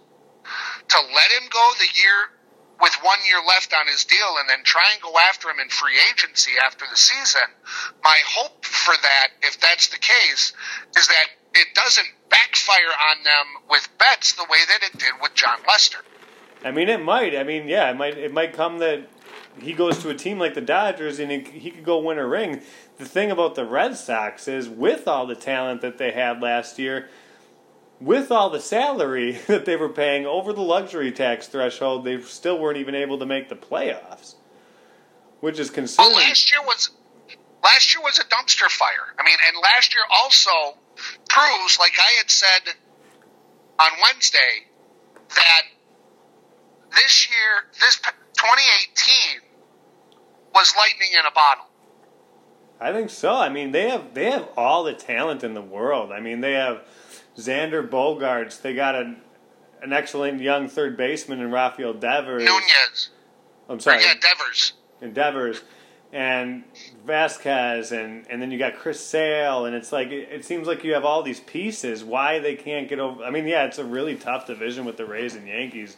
[0.88, 2.38] to let him go the year
[2.80, 5.68] with one year left on his deal and then try and go after him in
[5.68, 7.42] free agency after the season,
[8.04, 10.52] my hope for that, if that's the case,
[10.96, 15.34] is that it doesn't backfire on them with Betts the way that it did with
[15.34, 15.98] Jon Lester.
[16.64, 17.36] I mean, it might.
[17.36, 18.18] I mean, yeah, it might.
[18.18, 19.06] It might come that
[19.60, 22.26] he goes to a team like the Dodgers and he, he could go win a
[22.26, 22.60] ring.
[22.98, 26.78] The thing about the Red Sox is, with all the talent that they had last
[26.78, 27.08] year,
[28.00, 32.58] with all the salary that they were paying over the luxury tax threshold, they still
[32.58, 34.34] weren't even able to make the playoffs,
[35.40, 36.12] which is Well, concerning.
[36.14, 36.90] last year was
[37.62, 39.14] last year was a dumpster fire.
[39.18, 40.50] I mean, and last year also
[41.28, 42.74] proves, like I had said
[43.80, 44.66] on Wednesday,
[45.34, 45.62] that
[46.94, 49.40] this year, this 2018
[50.58, 51.64] was lightning in a bottle.
[52.80, 53.34] I think so.
[53.34, 56.12] I mean, they have they have all the talent in the world.
[56.12, 56.82] I mean, they have
[57.36, 58.60] Xander Bogaerts.
[58.60, 59.20] They got an
[59.82, 62.44] an excellent young third baseman in Rafael Devers.
[62.44, 63.10] Nunez,
[63.68, 64.74] I'm sorry, yeah, Devers.
[65.00, 65.62] Endeavors
[66.12, 66.64] and
[67.04, 70.84] Vasquez, and and then you got Chris Sale, and it's like it, it seems like
[70.84, 72.04] you have all these pieces.
[72.04, 73.22] Why they can't get over?
[73.22, 75.96] I mean, yeah, it's a really tough division with the Rays and Yankees.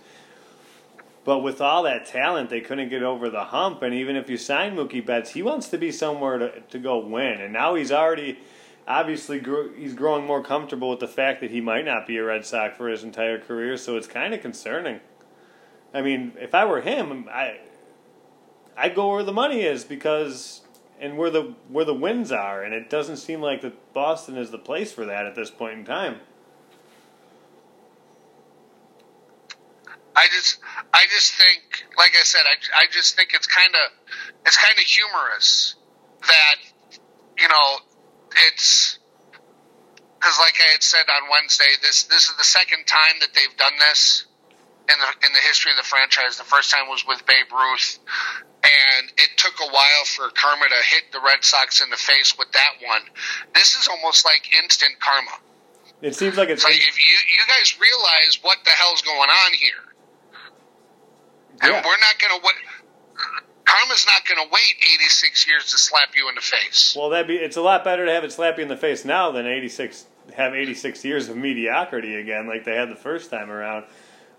[1.24, 3.82] But with all that talent, they couldn't get over the hump.
[3.82, 6.98] And even if you sign Mookie Betts, he wants to be somewhere to, to go
[6.98, 7.40] win.
[7.40, 8.38] And now he's already,
[8.88, 12.24] obviously, grew, he's growing more comfortable with the fact that he might not be a
[12.24, 13.76] Red Sox for his entire career.
[13.76, 15.00] So it's kind of concerning.
[15.92, 17.58] I mean, if I were him, I,
[18.76, 20.62] I'd go where the money is because,
[20.98, 22.62] and where the where the wins are.
[22.62, 25.80] And it doesn't seem like that Boston is the place for that at this point
[25.80, 26.20] in time.
[30.16, 30.60] I just,
[30.92, 31.62] I just think,
[31.96, 34.14] like I said, I, I just think it's kind of,
[34.46, 35.76] it's kind of humorous
[36.26, 37.00] that,
[37.38, 37.76] you know,
[38.48, 38.98] it's
[40.20, 43.56] because, like I had said on Wednesday, this this is the second time that they've
[43.56, 44.26] done this
[44.88, 46.36] in the in the history of the franchise.
[46.36, 47.98] The first time was with Babe Ruth,
[48.62, 52.36] and it took a while for karma to hit the Red Sox in the face
[52.38, 53.02] with that one.
[53.54, 55.40] This is almost like instant karma.
[56.02, 59.30] It seems like it's It's like if you you guys realize what the hell's going
[59.30, 59.89] on here,
[61.60, 61.82] and Yeah.
[61.84, 62.54] we're not going to what
[63.64, 66.94] Karma's not going to wait 86 years to slap you in the face.
[66.98, 67.36] Well, that'd be.
[67.36, 69.68] It's a lot better to have it slap you in the face now than eighty
[69.68, 70.06] six.
[70.36, 73.84] Have eighty six years of mediocrity again, like they had the first time around.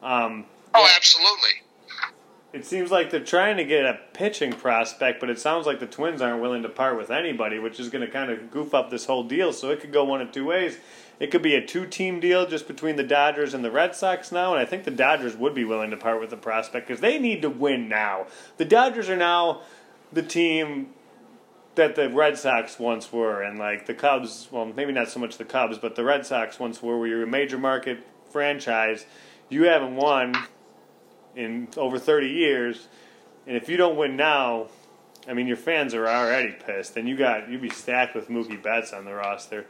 [0.01, 1.61] Um, Oh, absolutely.
[2.53, 5.85] it seems like they're trying to get a pitching prospect, but it sounds like the
[5.85, 8.89] Twins aren't willing to part with anybody, which is going to kind of goof up
[8.89, 9.51] this whole deal.
[9.53, 10.77] So it could go one of two ways.
[11.21, 14.53] It could be a two-team deal just between the Dodgers and the Red Sox now,
[14.53, 17.19] and I think the Dodgers would be willing to part with the prospect because they
[17.19, 18.25] need to win now.
[18.57, 19.61] The Dodgers are now
[20.11, 20.95] the team
[21.75, 24.47] that the Red Sox once were, and like the Cubs.
[24.49, 26.97] Well, maybe not so much the Cubs, but the Red Sox once were.
[26.97, 27.99] Where you're a major market
[28.31, 29.05] franchise,
[29.47, 30.33] you haven't won
[31.35, 32.87] in over 30 years,
[33.45, 34.69] and if you don't win now,
[35.27, 38.61] I mean your fans are already pissed, and you got you'd be stacked with Mookie
[38.61, 39.67] Betts on the roster.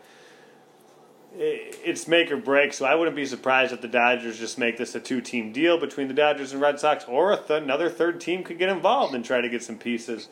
[1.34, 4.96] It's make or break, so I wouldn't be surprised if the Dodgers just make this
[4.96, 8.58] a two-team deal between the Dodgers and Red Sox, or th- another third team could
[8.58, 10.28] get involved and try to get some pieces.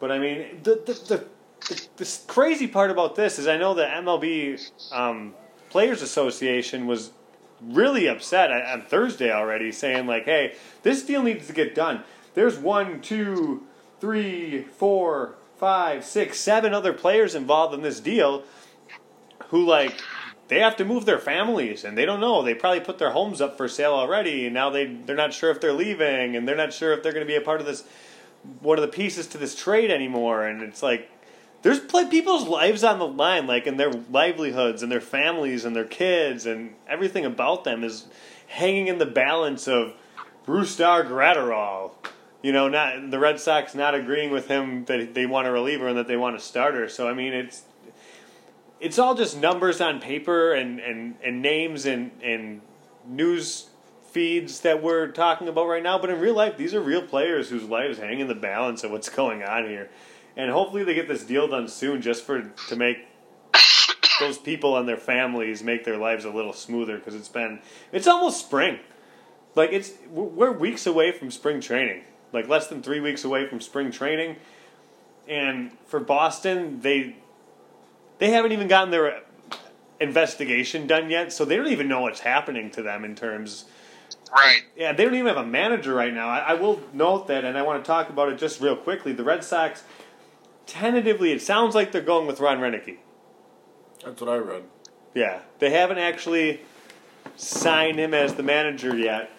[0.00, 1.26] But I mean, the the,
[1.68, 5.34] the, the crazy part about this is I know the MLB um,
[5.70, 7.12] Players Association was
[7.62, 12.02] really upset on Thursday already, saying like, "Hey, this deal needs to get done."
[12.34, 13.64] There's one, two,
[14.00, 18.42] three, four, five, six, seven other players involved in this deal
[19.48, 20.00] who like
[20.48, 22.42] they have to move their families and they don't know.
[22.42, 25.50] They probably put their homes up for sale already, and now they they're not sure
[25.50, 27.66] if they're leaving, and they're not sure if they're going to be a part of
[27.66, 27.84] this
[28.60, 30.46] one of the pieces to this trade anymore.
[30.46, 31.10] And it's like
[31.62, 35.74] there's play, people's lives on the line, like and their livelihoods and their families and
[35.74, 38.06] their kids and everything about them is
[38.48, 39.94] hanging in the balance of
[40.46, 41.92] Brusdar Graterol.
[42.42, 45.88] You know, not the Red Sox not agreeing with him that they want a reliever
[45.88, 46.88] and that they want a starter.
[46.88, 47.62] So I mean, it's
[48.80, 52.60] it's all just numbers on paper and, and, and names and, and
[53.06, 53.68] news
[54.10, 55.98] feeds that we're talking about right now.
[55.98, 58.90] But in real life, these are real players whose lives hang in the balance of
[58.90, 59.90] what's going on here.
[60.36, 62.98] And hopefully they get this deal done soon just for to make
[64.20, 67.60] those people and their families make their lives a little smoother because it's been
[67.92, 68.78] it's almost spring.
[69.54, 72.04] Like it's we're weeks away from spring training.
[72.32, 74.36] Like less than 3 weeks away from spring training.
[75.28, 77.16] And for Boston, they
[78.18, 79.22] they haven't even gotten their
[80.00, 83.64] investigation done yet, so they don't even know what's happening to them in terms.
[84.32, 84.62] Right.
[84.76, 86.28] Yeah, they don't even have a manager right now.
[86.28, 89.12] I, I will note that, and I want to talk about it just real quickly.
[89.12, 89.84] The Red Sox,
[90.66, 92.98] tentatively, it sounds like they're going with Ron Roenicke.
[94.04, 94.64] That's what I read.
[95.14, 96.60] Yeah, they haven't actually
[97.36, 99.30] signed him as the manager yet,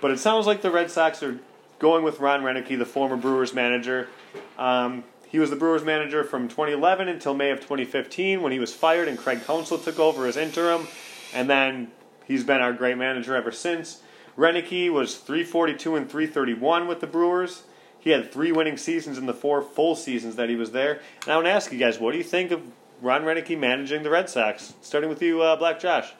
[0.00, 1.40] but it sounds like the Red Sox are
[1.78, 4.08] going with Ron Roenicke, the former Brewers manager.
[4.56, 8.74] Um, he was the Brewers manager from 2011 until May of 2015 when he was
[8.74, 10.86] fired and Craig Counsell took over as interim,
[11.32, 11.90] and then
[12.26, 14.02] he's been our great manager ever since.
[14.36, 17.62] Roenicke was 342 and 331 with the Brewers.
[17.98, 21.00] He had three winning seasons in the four full seasons that he was there.
[21.22, 22.60] And I want to ask you guys, what do you think of
[23.00, 24.74] Ron Roenicke managing the Red Sox?
[24.82, 26.12] Starting with you, uh, Black Josh.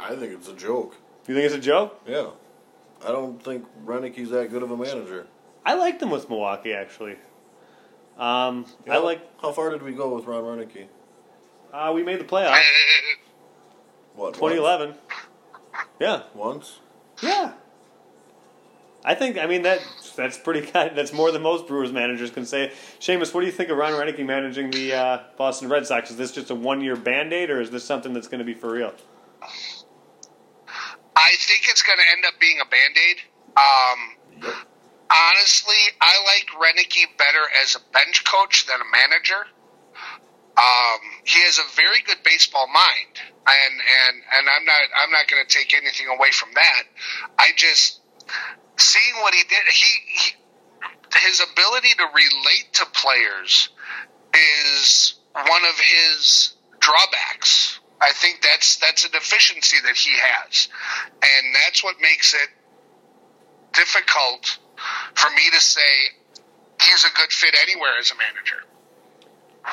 [0.00, 0.96] I think it's a joke.
[1.28, 2.00] You think it's a joke?
[2.08, 2.30] Yeah.
[3.06, 5.28] I don't think Roenicke's that good of a manager.
[5.64, 7.18] I liked him with Milwaukee, actually.
[8.18, 9.20] Um, You I like.
[9.40, 10.86] How far did we go with Ron Roenicke?
[11.72, 12.62] Uh, we made the playoffs,
[14.14, 14.34] What?
[14.34, 14.94] 2011.
[16.00, 16.78] Yeah, Once?
[17.22, 17.52] yeah.
[19.04, 19.38] I think.
[19.38, 19.80] I mean that.
[20.16, 20.62] That's pretty.
[20.72, 22.72] Kind, that's more than most Brewers managers can say.
[22.98, 26.10] Seamus, what do you think of Ron Roenicke managing the uh, Boston Red Sox?
[26.10, 28.72] Is this just a one-year Band-Aid, or is this something that's going to be for
[28.72, 28.92] real?
[31.14, 33.16] I think it's going to end up being a band aid.
[33.56, 34.54] Um, Yep.
[35.16, 39.46] Honestly, I like Roenicke better as a bench coach than a manager.
[40.58, 45.28] Um, he has a very good baseball mind, and and and I'm not I'm not
[45.28, 46.82] going to take anything away from that.
[47.38, 48.00] I just
[48.76, 49.62] seeing what he did.
[49.68, 50.32] He, he
[51.26, 53.70] his ability to relate to players
[54.34, 57.80] is one of his drawbacks.
[58.00, 60.68] I think that's that's a deficiency that he has,
[61.22, 62.48] and that's what makes it
[63.72, 64.58] difficult
[65.14, 65.80] for me to say
[66.82, 68.64] he's a good fit anywhere as a manager.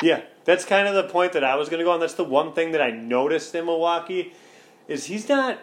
[0.01, 1.99] Yeah, that's kind of the point that I was going to go on.
[1.99, 4.33] That's the one thing that I noticed in Milwaukee
[4.87, 5.59] is he's not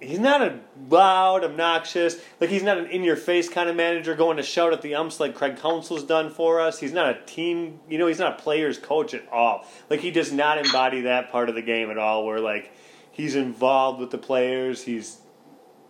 [0.00, 4.42] he's not a loud, obnoxious, like he's not an in-your-face kind of manager going to
[4.42, 6.80] shout at the umps like Craig Counsell's done for us.
[6.80, 9.66] He's not a team, you know, he's not a player's coach at all.
[9.88, 12.24] Like he does not embody that part of the game at all.
[12.24, 12.72] Where like
[13.12, 14.82] he's involved with the players.
[14.82, 15.19] He's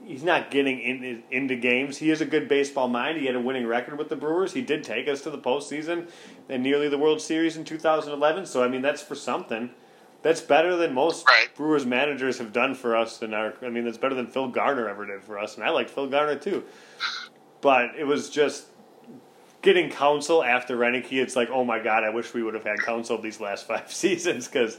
[0.04, 1.98] he's not getting in, into games.
[1.98, 3.18] He is a good baseball mind.
[3.18, 4.52] He had a winning record with the Brewers.
[4.52, 6.08] He did take us to the postseason
[6.48, 8.46] and nearly the World Series in 2011.
[8.46, 9.70] So I mean, that's for something.
[10.22, 11.48] That's better than most Right.
[11.54, 13.22] Brewers managers have done for us.
[13.22, 15.70] In our, I mean, that's better than Phil Garner ever did for us, and I
[15.70, 16.64] like Phil Garner too.
[17.62, 18.66] But it was just
[19.62, 22.78] getting Counsell after Roenicke, it's like, oh my god, I wish we would have had
[22.80, 24.78] Counsell these last five seasons because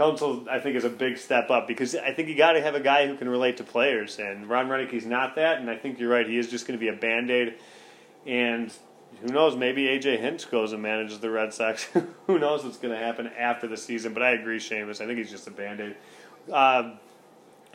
[0.00, 2.74] Counsell, I think, is a big step up because I think you got to have
[2.74, 6.00] a guy who can relate to players, and Ron Roenicke's not that, and I think
[6.00, 6.26] you're right.
[6.26, 7.56] He is just going to be a band aid,
[8.26, 8.72] and
[9.20, 9.56] who knows?
[9.56, 11.84] Maybe AJ Hinch goes and manages the Red Sox.
[12.26, 14.14] who knows what's going to happen after the season?
[14.14, 15.02] But I agree, Seamus.
[15.02, 15.96] I think he's just a band aid.
[16.50, 16.94] Uh,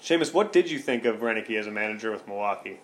[0.01, 2.79] Seamus, what did you think of Roenicke as a manager with Milwaukee?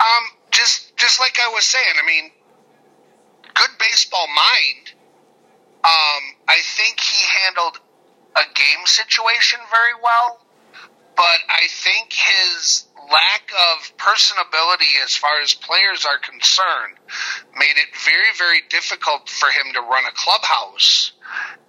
[0.00, 2.32] Um, just just like I was saying, I mean,
[3.54, 4.92] good baseball mind.
[5.84, 7.78] Um, I think he handled
[8.34, 10.42] a game situation very well,
[11.14, 16.98] but I think his lack of personability as far as players are concerned
[17.54, 21.12] made it very, very difficult for him to run a clubhouse.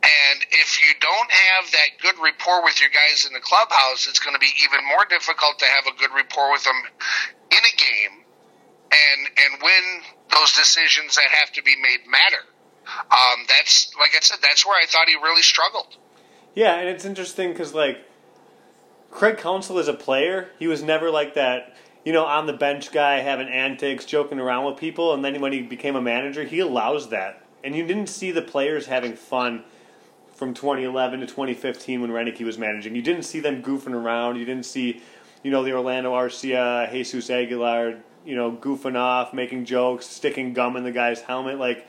[0.01, 4.17] And if you don't have that good rapport with your guys in the clubhouse, it's
[4.17, 6.81] going to be even more difficult to have a good rapport with them
[7.51, 8.25] in a game
[8.89, 9.85] and and win
[10.33, 12.41] those decisions that have to be made matter.
[12.87, 15.97] Um, that's like I said, that's where I thought he really struggled.
[16.55, 18.05] Yeah, and it's interesting because like
[19.09, 21.75] Craig Counsell is a player, he was never like that.
[22.03, 25.53] You know, on the bench guy having antics, joking around with people, and then when
[25.53, 27.45] he became a manager, he allows that.
[27.63, 29.63] And you didn't see the players having fun
[30.33, 32.95] from 2011 to 2015 when Roenicke was managing.
[32.95, 34.37] You didn't see them goofing around.
[34.37, 34.99] You didn't see,
[35.43, 40.75] you know, the Orlando Arcia, Jesus Aguilar, you know, goofing off, making jokes, sticking gum
[40.77, 41.59] in the guy's helmet.
[41.59, 41.87] Like,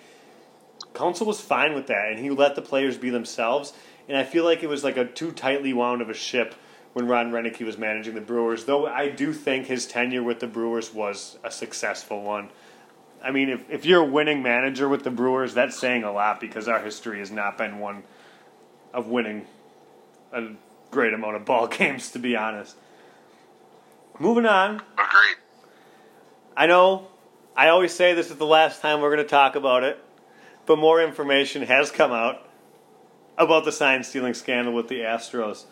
[0.94, 3.72] Counsell was fine with that, and he let the players be themselves.
[4.09, 6.55] And I feel like it was like a too tightly wound of a ship
[6.92, 8.64] when Ron Roenicke was managing the Brewers.
[8.64, 12.50] Though I do think his tenure with the Brewers was a successful one.
[13.22, 16.40] I mean, if if you're a winning manager with the Brewers, that's saying a lot
[16.40, 18.02] because our history has not been one
[18.92, 19.46] of winning
[20.33, 20.48] a
[20.90, 22.76] great amount of ball games, to be honest.
[24.18, 24.83] Moving on.
[24.98, 25.37] Agreed.
[26.57, 27.09] I know
[27.57, 30.02] I always say this is the last time we're going to talk about it,
[30.66, 32.48] but more information has come out
[33.37, 35.64] about the sign stealing scandal with the Astros.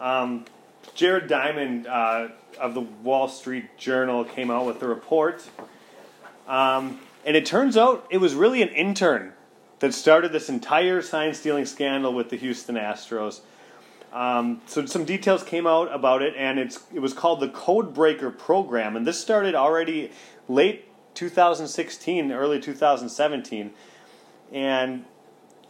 [0.00, 0.44] Um,
[0.94, 5.48] Jared Diamond uh, of the Wall Street Journal came out with a report,
[6.46, 9.32] um, and it turns out it was really an intern
[9.80, 13.40] that started this entire sign stealing scandal with the Houston Astros.
[14.12, 18.36] Um, so some details came out about it, and it's it was called the Codebreaker
[18.36, 20.10] Program, and this started already
[20.48, 23.70] late 2016, early 2017,
[24.52, 25.04] and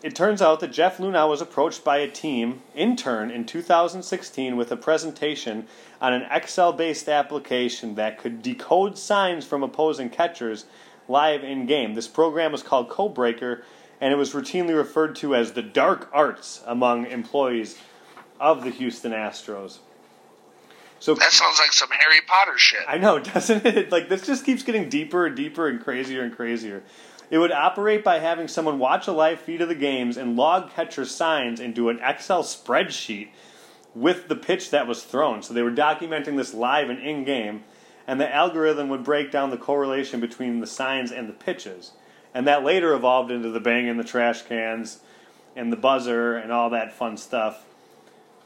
[0.02, 4.72] it turns out that Jeff Luhnow was approached by a team intern in 2016 with
[4.72, 5.66] a presentation
[6.00, 10.64] on an Excel-based application that could decode signs from opposing catchers
[11.06, 11.94] live in game.
[11.94, 13.62] This program was called Codebreaker,
[14.00, 17.78] and it was routinely referred to as the dark arts among employees
[18.38, 19.80] of the Houston Astros.
[20.98, 22.80] So That sounds like some Harry Potter shit.
[22.86, 23.92] I know, doesn't it?
[23.92, 26.82] Like this just keeps getting deeper and deeper and crazier and crazier.
[27.30, 30.70] It would operate by having someone watch a live feed of the games and log
[30.70, 33.28] catcher signs into an Excel spreadsheet
[33.94, 35.42] with the pitch that was thrown.
[35.42, 37.62] So they were documenting this live and in game,
[38.06, 41.92] and the algorithm would break down the correlation between the signs and the pitches.
[42.34, 45.00] And that later evolved into the bang in the trash cans
[45.54, 47.64] and the buzzer and all that fun stuff.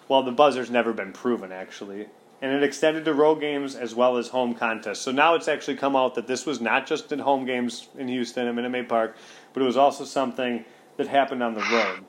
[0.08, 2.08] Well, the buzzer's never been proven, actually.
[2.44, 4.98] And it extended to road games as well as home contests.
[4.98, 8.06] So now it's actually come out that this was not just in home games in
[8.06, 9.16] Houston at Minute Maid Park,
[9.54, 10.66] but it was also something
[10.98, 12.04] that happened on the road.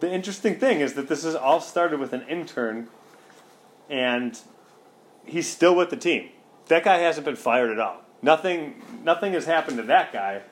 [0.00, 2.88] The interesting thing is that this is all started with an intern,
[3.88, 4.36] and
[5.24, 6.30] he's still with the team.
[6.66, 8.00] That guy hasn't been fired at all.
[8.20, 10.42] Nothing, nothing has happened to that guy.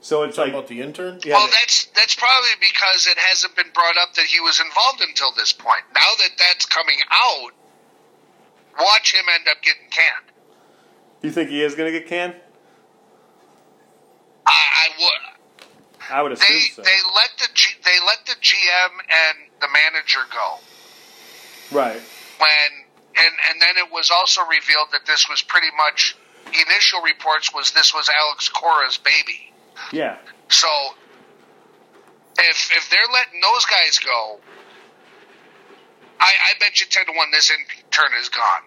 [0.00, 1.20] So it's like, about the intern?
[1.22, 5.02] yeah, well, that's that's probably because it hasn't been brought up that he was involved
[5.02, 5.82] until this point.
[5.94, 7.50] Now that that's coming out,
[8.80, 10.32] watch him end up getting canned.
[11.22, 12.34] you think he is going to get canned?
[14.46, 16.00] I, I would.
[16.10, 16.82] I would assume They so.
[16.82, 20.58] they let the G, they let the GM and the manager go
[21.78, 22.00] right.
[22.38, 22.70] when
[23.18, 27.72] and and then it was also revealed that this was pretty much initial reports was
[27.72, 29.52] this was Alex Cora's baby.
[29.92, 30.16] Yeah.
[30.48, 30.68] So
[32.38, 34.40] if if they're letting those guys go,
[36.20, 38.62] I, I bet you ten to one this intern is gone.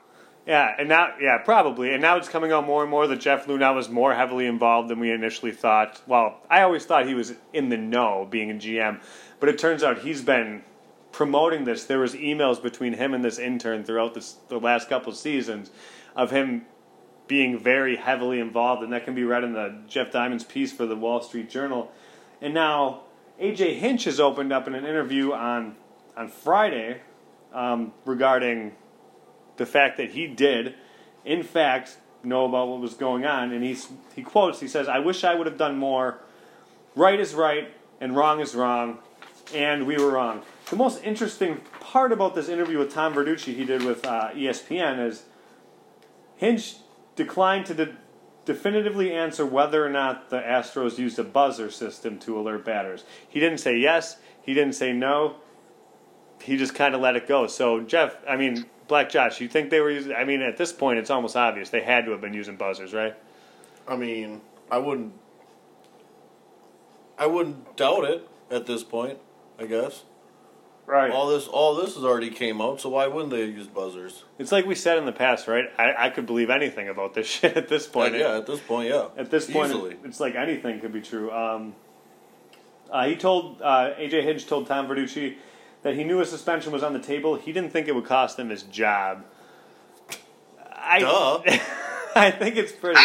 [0.46, 1.94] Yeah, and now, yeah, probably.
[1.94, 4.90] And now it's coming out more and more that Jeff Luhnow was more heavily involved
[4.90, 6.02] than we initially thought.
[6.08, 9.02] Well, I always thought he was in the know, being a GM,
[9.40, 10.64] but it turns out he's been
[11.12, 11.86] promoting this.
[11.86, 15.70] There was emails between him and this intern throughout this, the last couple of seasons
[16.16, 16.66] of him
[17.28, 20.86] being very heavily involved, and that can be read in the Jeff Diamond's piece for
[20.86, 21.92] the Wall Street Journal.
[22.42, 23.04] And now
[23.40, 25.76] AJ Hinch has opened up in an interview on
[26.18, 27.00] on Friday
[27.54, 28.74] um, regarding
[29.62, 30.74] the fact that he did,
[31.24, 34.98] in fact, know about what was going on, and he's, he quotes, he says, I
[34.98, 36.18] wish I would have done more.
[36.96, 38.98] Right is right, and wrong is wrong,
[39.54, 40.42] and we were wrong.
[40.72, 45.06] The most interesting part about this interview with Tom Verducci he did with uh, ESPN
[45.06, 45.26] is
[46.38, 46.78] Hinch
[47.16, 47.96] declined to de-
[48.46, 53.04] definitively answer whether or not the Astros used a buzzer system to alert batters.
[53.30, 55.36] He didn't say yes, he didn't say no.
[56.42, 57.46] He just kind of let it go.
[57.46, 60.14] So, Jeff, I mean, Black Josh, you think they were using?
[60.14, 62.94] I mean, at this point, it's almost obvious they had to have been using buzzers,
[62.94, 63.16] right?
[63.88, 65.14] I mean, I wouldn't.
[67.18, 69.18] I wouldn't doubt it at this point.
[69.58, 70.04] I guess
[70.86, 71.10] Right.
[71.10, 74.26] all this all this has already came out, so why wouldn't they use buzzers?
[74.38, 75.68] It's like we said in the past, right?
[75.78, 78.14] I, I could believe anything about this shit at this point.
[78.16, 79.08] yeah, at this point, yeah.
[79.16, 79.96] At this point, easily.
[80.04, 81.32] it's like anything could be true.
[81.32, 81.76] Um,
[82.92, 85.38] uh, he told uh, AJ Hinch told Tom Verducci
[85.84, 87.36] that he knew a suspension was on the table.
[87.36, 89.26] He didn't think it would cost him his job.
[90.76, 91.42] I, Duh.
[92.16, 93.02] I think it's pretty.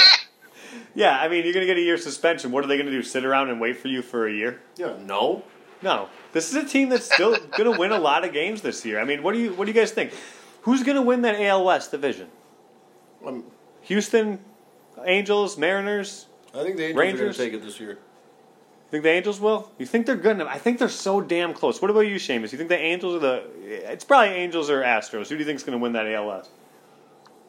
[0.95, 2.51] Yeah, I mean, you're gonna get a year suspension.
[2.53, 3.03] What are they gonna do?
[3.03, 4.61] Sit around and wait for you for a year?
[4.77, 5.43] yeah, no.
[5.83, 8.85] No, this is a team that's still going to win a lot of games this
[8.85, 8.99] year.
[8.99, 10.13] I mean, what do you what do you guys think?
[10.63, 12.29] Who's going to win that AL West division?
[13.25, 13.45] Um,
[13.83, 14.41] Houston,
[15.05, 16.27] Angels, Mariners.
[16.55, 17.37] I think the Angels are going Rangers?
[17.37, 17.99] to take it this year.
[18.97, 19.71] Think the Angels will?
[19.77, 20.49] You think they're good enough?
[20.51, 21.83] I think they're so damn close.
[21.83, 22.51] What about you, Seamus?
[22.51, 23.45] You think the Angels are the?
[23.93, 25.29] It's probably Angels or Astros.
[25.29, 26.49] Who do you think is going to win that ALS?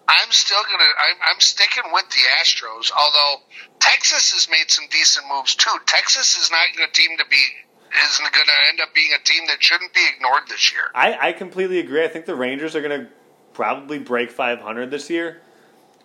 [0.10, 0.84] I'm still gonna.
[0.84, 2.92] I'm, I'm sticking with the Astros.
[2.92, 3.44] Although
[3.80, 5.72] Texas has made some decent moves too.
[5.86, 7.42] Texas is not a team to be.
[7.96, 10.92] isn't going to end up being a team that shouldn't be ignored this year.
[10.94, 12.04] I, I completely agree.
[12.04, 13.08] I think the Rangers are going to
[13.54, 15.40] probably break 500 this year.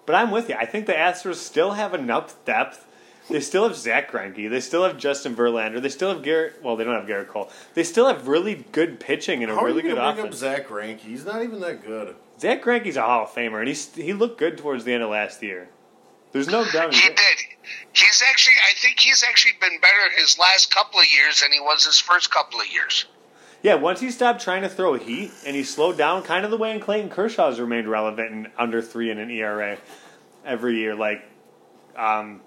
[0.07, 0.55] But I'm with you.
[0.55, 2.87] I think the Astros still have enough depth.
[3.33, 4.49] They still have Zack Greinke.
[4.51, 5.81] They still have Justin Verlander.
[5.83, 6.61] They still have Gerrit.
[6.63, 7.51] Well, they don't have Gerrit Cole.
[7.75, 10.15] They still have really good pitching and a How really are you good going to
[10.23, 10.43] bring offense.
[10.43, 11.01] up Zack Greinke?
[11.01, 12.15] He's not even that good.
[12.41, 15.11] Zack Greinke's a Hall of Famer, and he's he looked good towards the end of
[15.11, 15.69] last year.
[16.33, 16.95] There's no doubt.
[16.95, 17.17] He did.
[17.93, 18.55] He's actually.
[18.69, 21.99] I think he's actually been better his last couple of years than he was his
[22.01, 23.05] first couple of years.
[23.63, 26.57] Yeah, once he stopped trying to throw heat and he slowed down, kind of the
[26.57, 29.79] way in Clayton Kershaw's remained relevant and under three in an ERA
[30.45, 30.97] every year.
[30.97, 31.23] Like,
[31.97, 32.41] um,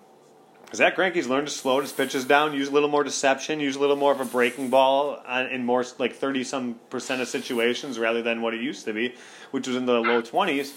[0.74, 3.80] Zack Greinke's learned to slow his pitches down, use a little more deception, use a
[3.80, 8.22] little more of a breaking ball in more like thirty some percent of situations rather
[8.22, 9.16] than what it used to be,
[9.51, 10.74] which was in the low twenties.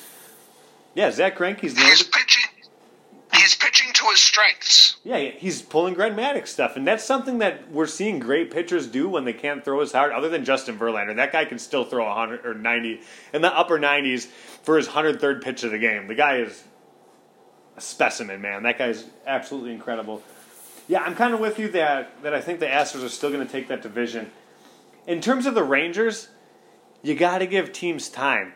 [0.94, 1.88] Yeah, Zack Greinke's learned.
[1.88, 2.44] He's To, pitching.
[3.34, 4.96] He's pitching to his strengths.
[5.04, 9.08] yeah, he's pulling Greg Maddux stuff, and that's something that we're seeing great pitchers do
[9.08, 10.12] when they can't throw as hard.
[10.12, 13.00] Other than Justin Verlander, that guy can still throw hundred or ninety
[13.32, 14.26] in the upper nineties
[14.62, 16.08] for his hundred third pitch of the game.
[16.08, 16.62] The guy is
[17.78, 18.64] a specimen, man.
[18.64, 20.22] That guy's absolutely incredible.
[20.88, 23.46] Yeah, I'm kind of with you that that I think the Astros are still going
[23.46, 24.30] to take that division.
[25.06, 26.28] In terms of the Rangers,
[27.02, 28.52] you got to give teams time.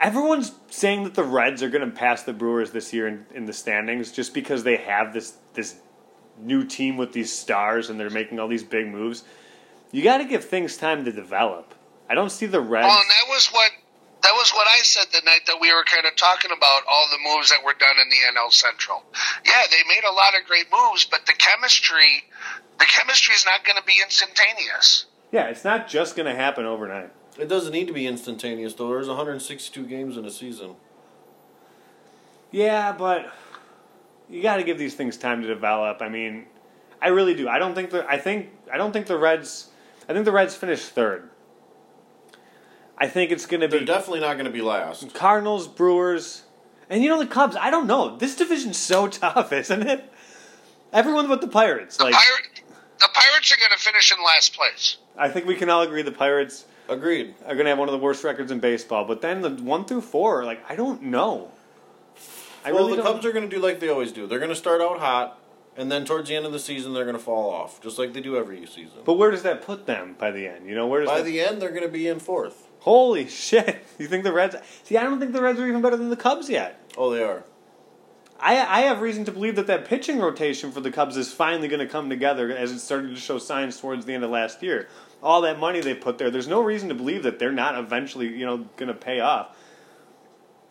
[0.00, 3.46] Everyone's saying that the Reds are going to pass the Brewers this year in, in
[3.46, 5.76] the standings just because they have this this
[6.40, 9.24] new team with these stars and they're making all these big moves.
[9.92, 11.74] You got to give things time to develop.
[12.10, 12.86] I don't see the Reds.
[12.86, 13.70] Well, and that was what
[14.28, 17.08] that was what I said the night that we were kind of talking about all
[17.10, 19.02] the moves that were done in the NL Central.
[19.46, 22.24] Yeah, they made a lot of great moves, but the chemistry,
[22.78, 25.06] the chemistry is not going to be instantaneous.
[25.32, 27.10] yeah, it's not just going to happen overnight.
[27.38, 28.90] It doesn't need to be instantaneous, though.
[28.90, 30.74] There's 162 games in a season.
[32.50, 33.32] Yeah, but
[34.28, 36.02] you got to give these things time to develop.
[36.02, 36.48] I mean,
[37.00, 37.48] I really do.
[37.48, 39.68] I don't think the I think I don't think the Reds.
[40.06, 41.30] I think the Reds finish third.
[43.00, 43.78] I think it's going to be.
[43.78, 45.14] They're definitely not going to be last.
[45.14, 46.42] Cardinals, Brewers,
[46.90, 47.56] and you know the Cubs.
[47.56, 48.16] I don't know.
[48.16, 50.12] This division's so tough, isn't it?
[50.92, 51.96] Everyone but the Pirates.
[51.96, 52.62] The, Like Pirate,
[52.98, 54.96] the Pirates are going to finish in last place.
[55.16, 57.34] I think we can all agree the Pirates Agreed.
[57.44, 59.04] are going to have one of the worst records in baseball.
[59.04, 61.52] But then the one through four, like I don't know.
[62.64, 64.26] I well, really the Cubs are going to do like they always do.
[64.26, 65.38] They're going to start out hot,
[65.76, 68.12] and then towards the end of the season, they're going to fall off, just like
[68.12, 68.98] they do every season.
[69.04, 70.66] But where does that put them by the end?
[70.66, 72.67] You know, where does By that, the end, they're going to be in fourth.
[72.80, 73.84] Holy shit!
[73.98, 74.54] You think the Reds?
[74.84, 76.80] See, I don't think the Reds are even better than the Cubs yet.
[76.96, 77.42] Oh, they are.
[78.38, 81.66] I I have reason to believe that that pitching rotation for the Cubs is finally
[81.66, 84.62] going to come together as it started to show signs towards the end of last
[84.62, 84.88] year.
[85.20, 88.28] All that money they put there, there's no reason to believe that they're not eventually,
[88.28, 89.56] you know, going to pay off.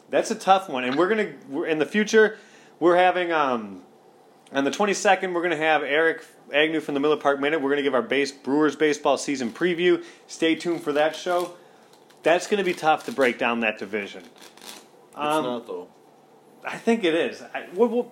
[0.09, 2.37] That's a tough one, and we're gonna we're, in the future.
[2.79, 3.81] We're having um,
[4.53, 5.33] on the 22nd.
[5.33, 7.61] We're gonna have Eric Agnew from the Miller Park Minute.
[7.61, 10.03] We're gonna give our base Brewers baseball season preview.
[10.27, 11.55] Stay tuned for that show.
[12.27, 14.21] That's gonna be tough to break down that division.
[14.21, 15.87] It's Um, not though.
[16.65, 17.41] I think it is.
[17.41, 18.07] I, what, what,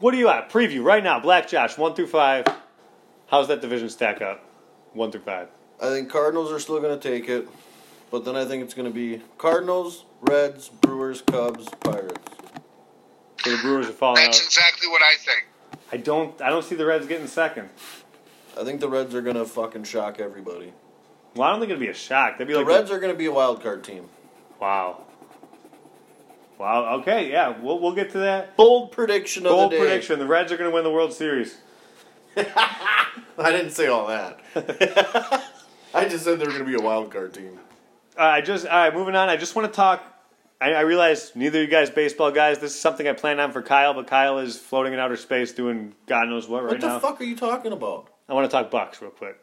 [0.00, 0.50] what are you at?
[0.50, 1.20] Preview right now.
[1.20, 2.44] Black Josh, one through five.
[3.28, 4.44] How's that division stack up?
[4.94, 5.46] One through five.
[5.80, 7.46] I think Cardinals are still going to take it,
[8.10, 12.18] but then I think it's going to be Cardinals, Reds, Brewers, Cubs, Pirates.
[13.44, 14.44] So the Brewers are falling That's out.
[14.44, 15.44] exactly what I think.
[15.92, 16.40] I don't.
[16.42, 17.68] I don't see the Reds getting second.
[18.60, 20.72] I think the Reds are gonna fucking shock everybody.
[21.34, 22.34] Well, I don't think it'd be a shock.
[22.34, 24.08] That'd be The like Reds are gonna be a wild card team.
[24.60, 25.02] Wow.
[26.58, 27.00] Wow.
[27.00, 27.30] Okay.
[27.30, 27.58] Yeah.
[27.60, 28.56] We'll we'll get to that.
[28.56, 29.82] Bold prediction of Bold the day.
[29.82, 31.56] prediction: the Reds are going to win the World Series.
[32.36, 34.40] I didn't say all that.
[35.94, 37.58] I just said they're gonna be a wild card team.
[38.16, 38.66] Uh, I just.
[38.66, 38.94] All right.
[38.94, 39.28] Moving on.
[39.28, 40.04] I just want to talk.
[40.60, 42.60] I, I realize neither of you guys baseball guys.
[42.60, 45.52] This is something I planned on for Kyle, but Kyle is floating in outer space
[45.52, 46.74] doing God knows what right now.
[46.74, 46.98] What the now.
[47.00, 48.08] fuck are you talking about?
[48.28, 49.40] I want to talk Bucks real quick.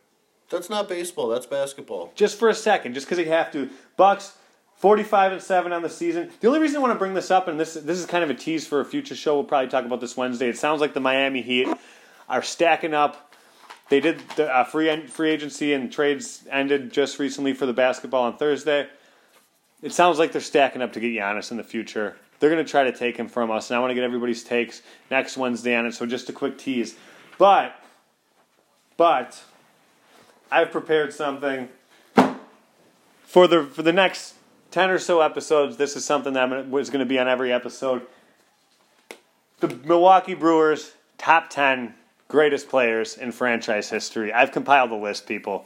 [0.49, 1.27] That's not baseball.
[1.27, 2.11] That's basketball.
[2.15, 3.69] just for a second, just because you have to.
[3.97, 4.35] Bucks,
[4.77, 6.31] forty-five and seven on the season.
[6.39, 8.29] The only reason I want to bring this up, and this this is kind of
[8.29, 9.35] a tease for a future show.
[9.35, 10.49] We'll probably talk about this Wednesday.
[10.49, 11.67] It sounds like the Miami Heat
[12.27, 13.33] are stacking up.
[13.89, 18.23] They did the uh, free free agency and trades ended just recently for the basketball
[18.23, 18.87] on Thursday.
[19.81, 22.17] It sounds like they're stacking up to get Giannis in the future.
[22.39, 24.43] They're going to try to take him from us, and I want to get everybody's
[24.43, 25.93] takes next Wednesday on it.
[25.93, 26.95] So just a quick tease,
[27.37, 27.75] but
[28.95, 29.41] but
[30.51, 31.69] I've prepared something
[33.23, 34.35] for the for the next
[34.71, 35.77] ten or so episodes.
[35.77, 38.01] This is something that was going to be on every episode.
[39.59, 41.93] The Milwaukee Brewers top ten
[42.27, 44.31] greatest players in franchise history.
[44.31, 45.65] I've compiled a list, people.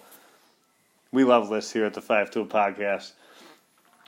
[1.12, 3.12] We love lists here at the Five Tool Podcast.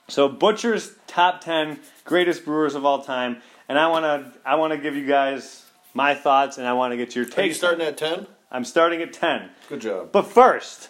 [0.07, 4.73] So Butcher's top ten greatest brewers of all time, and I want to I want
[4.73, 7.86] to give you guys my thoughts, and I want to get your Are you starting
[7.86, 8.28] at ten?
[8.56, 10.14] I'm starting at ten, Good job.
[10.14, 10.89] but first,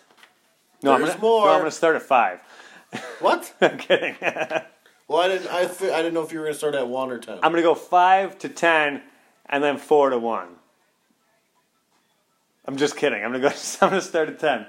[0.83, 1.45] no, I'm There's gonna, more.
[1.47, 2.39] no, I'm going to start at five.
[3.19, 3.53] What?
[3.61, 4.15] I'm kidding.
[5.07, 5.47] Well, I didn't.
[5.51, 7.35] I, fi- I didn't know if you were gonna start at one or ten.
[7.35, 9.03] I'm going to go five to ten,
[9.45, 10.47] and then four to one.
[12.65, 13.23] I'm just kidding.
[13.23, 13.55] I'm going to go.
[13.83, 14.65] I'm going to start at ten.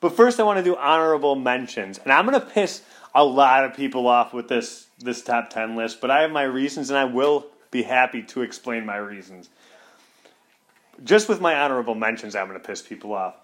[0.00, 2.82] But first, I want to do honorable mentions, and I'm going to piss
[3.14, 6.00] a lot of people off with this this top ten list.
[6.00, 9.48] But I have my reasons, and I will be happy to explain my reasons.
[11.04, 13.34] Just with my honorable mentions, I'm going to piss people off,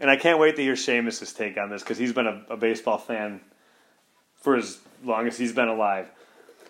[0.00, 2.56] and I can't wait to hear Seamus's take on this because he's been a, a
[2.56, 3.40] baseball fan
[4.40, 6.10] for as long as he's been alive.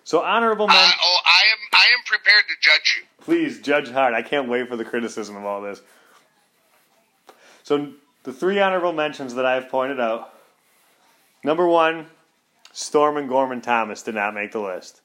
[0.04, 0.94] So honorable Uh, mentions.
[1.02, 3.06] oh, I am I am prepared to judge you.
[3.24, 4.14] Please judge hard.
[4.14, 5.80] I can't wait for the criticism of all this.
[7.62, 7.92] So
[8.24, 10.34] the three honorable mentions that I've pointed out.
[11.44, 12.06] Number one,
[12.72, 15.00] Stormin Gorman Thomas did not make the list.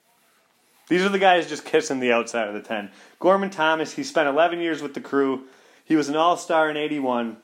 [0.87, 2.91] These are the guys just kissing the outside of the ten.
[3.19, 5.43] Gorman Thomas, he spent 11 years with the crew.
[5.83, 7.37] He was an all-star in 81.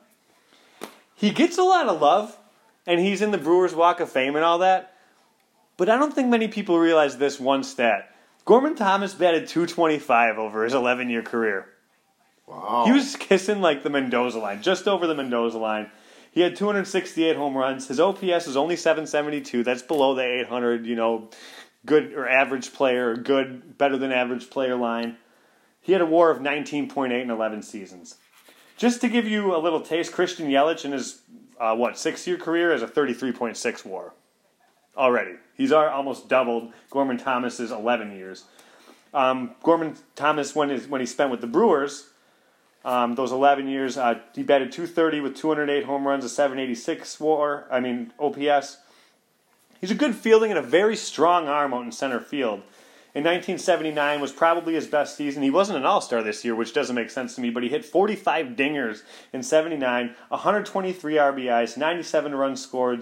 [1.14, 2.36] He gets a lot of love,
[2.86, 4.94] and he's in the Brewers Walk of Fame and all that.
[5.76, 8.14] But I don't think many people realize this one stat.
[8.44, 11.66] Gorman Thomas batted 225 over his 11 year career.
[12.46, 12.84] wow.
[12.86, 15.90] He was kissing like the Mendoza line, just over the Mendoza line.
[16.30, 17.86] He had 268 home runs.
[17.88, 19.62] His OPS is only 772.
[19.62, 21.30] That's below the 800, you know,
[21.86, 25.16] good or average player, good, better than average player line.
[25.80, 28.16] He had a war of 19.8 in 11 seasons.
[28.76, 31.20] Just to give you a little taste, Christian Yelich in his,
[31.60, 34.14] uh, what, six year career has a 33.6 war
[34.96, 35.34] already.
[35.56, 38.44] He's almost doubled Gorman Thomas's 11 years.
[39.12, 42.10] Um, Gorman Thomas, when, his, when he spent with the Brewers,
[42.84, 47.66] um, those 11 years, uh, he batted 230 with 208 home runs, a 786 WAR.
[47.70, 48.78] I mean OPS.
[49.84, 52.62] He's a good fielding and a very strong arm out in center field.
[53.14, 55.42] In 1979 was probably his best season.
[55.42, 57.84] He wasn't an All-Star this year, which doesn't make sense to me, but he hit
[57.84, 63.00] 45 dingers in 79, 123 RBIs, 97 runs scored,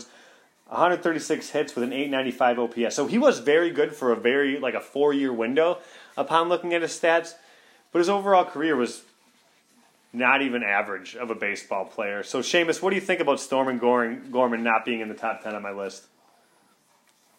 [0.66, 2.96] 136 hits with an 895 OPS.
[2.96, 5.78] So he was very good for a very like a 4-year window
[6.16, 7.34] upon looking at his stats,
[7.92, 9.02] but his overall career was
[10.12, 12.24] not even average of a baseball player.
[12.24, 15.44] So Seamus, what do you think about Stormin Gorman, Gorman not being in the top
[15.44, 16.06] 10 on my list?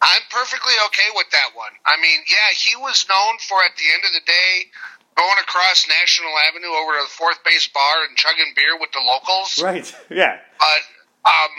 [0.04, 1.72] I'm perfectly okay with that one.
[1.88, 4.68] I mean, yeah, he was known for at the end of the day
[5.16, 9.00] going across National Avenue over to the fourth base bar and chugging beer with the
[9.00, 9.62] locals.
[9.64, 9.88] Right.
[10.12, 10.36] Yeah.
[10.60, 10.82] But
[11.24, 11.52] um,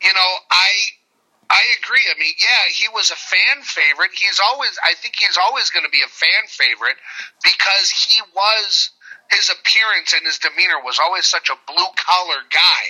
[0.00, 0.68] you know, I
[1.50, 2.00] I agree.
[2.08, 4.10] I mean, yeah, he was a fan favorite.
[4.16, 6.96] He's always I think he's always going to be a fan favorite
[7.44, 8.90] because he was
[9.30, 12.84] his appearance and his demeanor was always such a blue collar guy.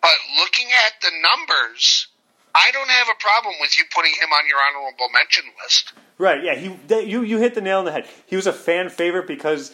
[0.00, 2.08] But looking at the numbers,
[2.54, 5.92] I don't have a problem with you putting him on your honorable mention list.
[6.18, 6.42] Right.
[6.44, 6.54] Yeah.
[6.54, 8.06] He that, you you hit the nail on the head.
[8.26, 9.72] He was a fan favorite because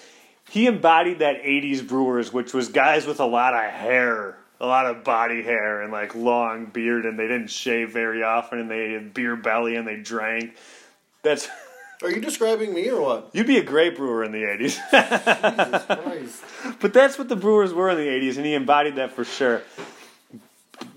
[0.48, 4.86] he embodied that '80s Brewers, which was guys with a lot of hair, a lot
[4.86, 8.92] of body hair, and like long beard, and they didn't shave very often, and they
[8.92, 10.56] had beer belly, and they drank.
[11.22, 11.48] That's
[12.02, 13.30] Are you describing me or what?
[13.34, 14.80] you'd be a great brewer in the '80s.
[14.90, 16.42] Jesus Christ.
[16.80, 19.60] But that's what the Brewers were in the 80s, and he embodied that for sure.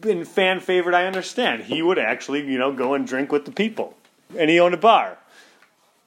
[0.03, 1.63] In fan favorite, I understand.
[1.63, 3.95] He would actually, you know, go and drink with the people.
[4.37, 5.17] And he owned a bar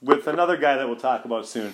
[0.03, 1.73] with another guy that we'll talk about soon.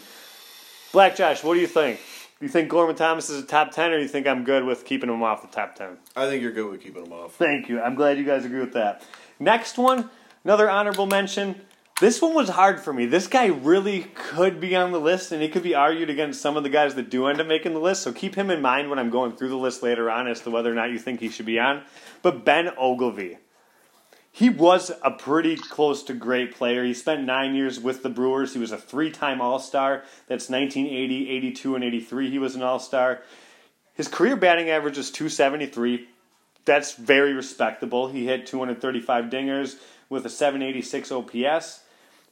[0.93, 1.99] Black Josh, what do you think?
[2.39, 4.65] Do you think Gorman Thomas is a top 10, or do you think I'm good
[4.65, 5.97] with keeping him off the top 10?
[6.17, 7.35] I think you're good with keeping him off.
[7.35, 7.81] Thank you.
[7.81, 9.03] I'm glad you guys agree with that.
[9.39, 10.11] Next one,
[10.45, 11.61] another honorable mention.
[12.03, 13.07] This one was hard for me.
[13.07, 16.57] This guy really could be on the list, and he could be argued against some
[16.57, 18.03] of the guys that do end up making the list.
[18.03, 20.51] So keep him in mind when I'm going through the list later on as to
[20.51, 21.85] whether or not you think he should be on.
[22.21, 23.37] But Ben Oglivie.
[24.33, 26.83] He was a pretty close to great player.
[26.83, 28.53] He spent nine years with the Brewers.
[28.53, 30.03] He was a three time All Star.
[30.27, 32.31] That's 1980, 82, and 83.
[32.31, 33.23] He was an All Star.
[33.95, 36.09] His career batting average is 273.
[36.65, 38.09] That's very respectable.
[38.09, 39.77] He hit 235 dingers
[40.09, 41.81] with a 786 OPS,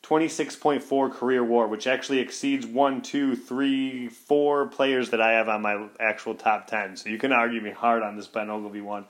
[0.02, 5.62] 26.4 career war, which actually exceeds one, two, three, four players that I have on
[5.62, 6.96] my actual top 10.
[6.96, 9.04] So you can argue me hard on this Ben Oglivie one.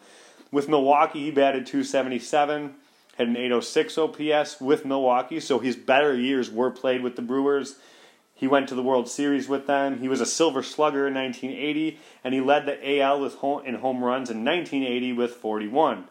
[0.51, 2.75] With Milwaukee, he batted 277,
[3.17, 7.77] had an 806 OPS with Milwaukee, so his better years were played with the Brewers.
[8.35, 9.99] He went to the World Series with them.
[9.99, 13.77] He was a Silver Slugger in 1980, and he led the AL with home, in
[13.77, 16.05] home runs in 1980 with 41.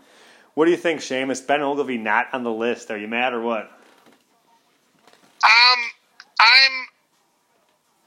[0.54, 1.46] What do you think, Seamus?
[1.46, 2.92] Ben Oglivie not on the list.
[2.92, 3.72] Are you mad or what?
[5.44, 5.80] Um,
[6.40, 6.74] I'm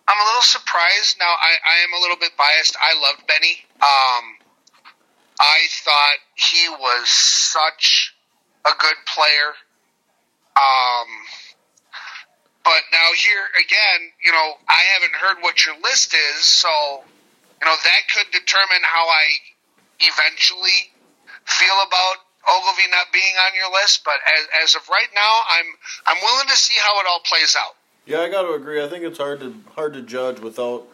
[0.08, 1.16] I'm a little surprised.
[1.18, 2.76] Now I, I am a little bit biased.
[2.80, 3.64] I loved Benny.
[3.80, 4.24] Um,
[5.40, 8.14] I thought he was such
[8.64, 9.54] a good player.
[10.54, 11.08] Um,
[12.64, 16.68] but now here again, you know, I haven't heard what your list is, so
[17.60, 19.24] you know that could determine how I
[20.00, 20.92] eventually
[21.46, 22.16] feel about
[22.48, 24.02] Oglivie not being on your list.
[24.04, 25.66] But as, as of right now, I'm
[26.06, 27.74] I'm willing to see how it all plays out.
[28.06, 28.82] Yeah, I got to agree.
[28.82, 30.84] I think it's hard to hard to judge without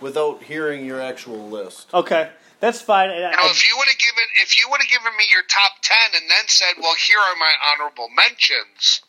[0.00, 1.92] without hearing your actual list.
[1.94, 2.28] Okay,
[2.60, 3.10] that's fine.
[3.10, 5.42] And You I- if you would have given if you would have given me your
[5.44, 9.00] top ten and then said, "Well, here are my honorable mentions,"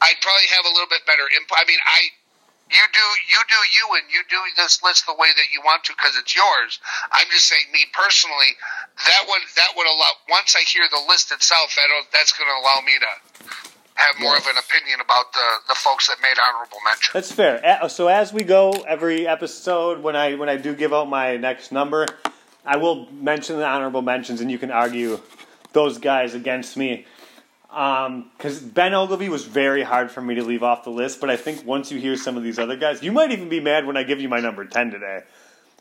[0.00, 1.58] I'd probably have a little bit better input.
[1.60, 2.00] I mean, I
[2.72, 5.84] you do you do you and you do this list the way that you want
[5.84, 6.80] to because it's yours.
[7.12, 8.56] I'm just saying, me personally,
[9.06, 12.58] that would that would allow once I hear the list itself, that that's going to
[12.60, 13.12] allow me to
[13.94, 17.10] have more of an opinion about the the folks that made honorable mention.
[17.12, 17.88] That's fair.
[17.88, 21.72] So as we go every episode, when I when I do give out my next
[21.72, 22.06] number,
[22.64, 25.20] I will mention the honorable mentions, and you can argue
[25.72, 27.06] those guys against me.
[27.72, 31.36] Because Ben Oglivie was very hard for me to leave off the list, but I
[31.36, 33.96] think once you hear some of these other guys, you might even be mad when
[33.96, 35.22] I give you my number ten today.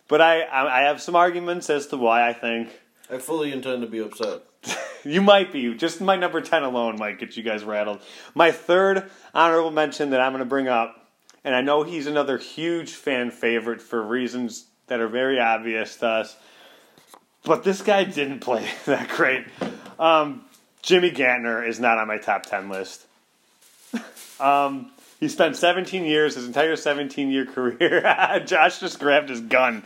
[0.08, 2.70] But I I I have some arguments as to why I think
[3.12, 4.44] I fully intend to be upset.
[5.04, 5.74] you might be.
[5.76, 8.00] Just my number 10 alone might get you guys rattled.
[8.34, 11.12] My third honorable mention that I'm going to bring up,
[11.44, 16.08] and I know he's another huge fan favorite for reasons that are very obvious to
[16.08, 16.38] us,
[17.44, 19.46] but this guy didn't play that great.
[20.00, 20.46] Um,
[20.82, 23.06] Jimmy Gantner is not on my top 10 list.
[24.40, 28.02] um, he spent 17 years, his entire 17 year career.
[28.46, 29.84] Josh just grabbed his gun.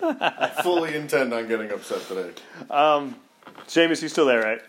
[0.00, 2.30] I fully intend on getting upset today.
[3.66, 4.60] Seamus, you still there, right?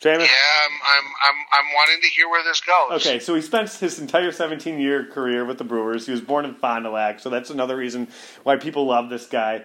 [0.00, 0.20] Seamus?
[0.20, 3.00] Yeah, I'm, I'm I'm I'm wanting to hear where this goes.
[3.00, 6.04] Okay, so he spent his entire 17 year career with the Brewers.
[6.04, 8.08] He was born in Fond du Lac, so that's another reason
[8.42, 9.64] why people love this guy.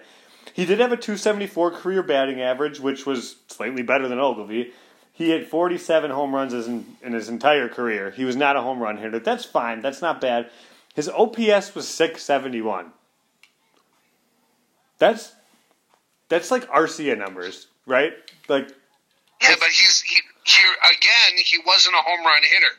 [0.52, 4.72] He did have a 274 career batting average, which was slightly better than Oglivie.
[5.12, 8.10] He hit 47 home runs in, in his entire career.
[8.10, 9.18] He was not a home run hitter.
[9.18, 9.80] That's fine.
[9.82, 10.50] That's not bad.
[10.94, 12.92] His OPS was 671.
[14.98, 15.32] That's
[16.28, 18.12] that's like Arcia numbers, right?
[18.48, 18.68] Like
[19.42, 21.38] Yeah, but he's he here again.
[21.44, 22.74] He wasn't a home run hitter.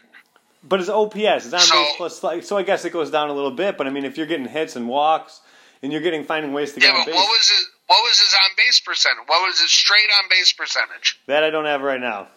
[0.64, 3.30] But his OPS is on So- base plus like so I guess it goes down
[3.30, 5.42] a little bit, but I mean if you're getting hits and walks
[5.84, 8.04] and you're getting finding ways to get Yeah, on but base, what was his what
[8.04, 9.24] was his on base percentage?
[9.28, 11.20] What was his straight on base percentage?
[11.28, 12.28] that I don't have right now.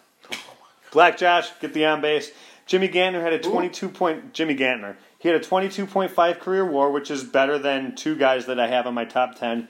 [0.91, 2.31] Black Josh, get the on base.
[2.65, 4.95] Jimmy Gantner had a 22 point Jimmy Gantner.
[5.19, 8.85] He had a 22.5 career WAR, which is better than two guys that I have
[8.85, 9.67] on my top 10.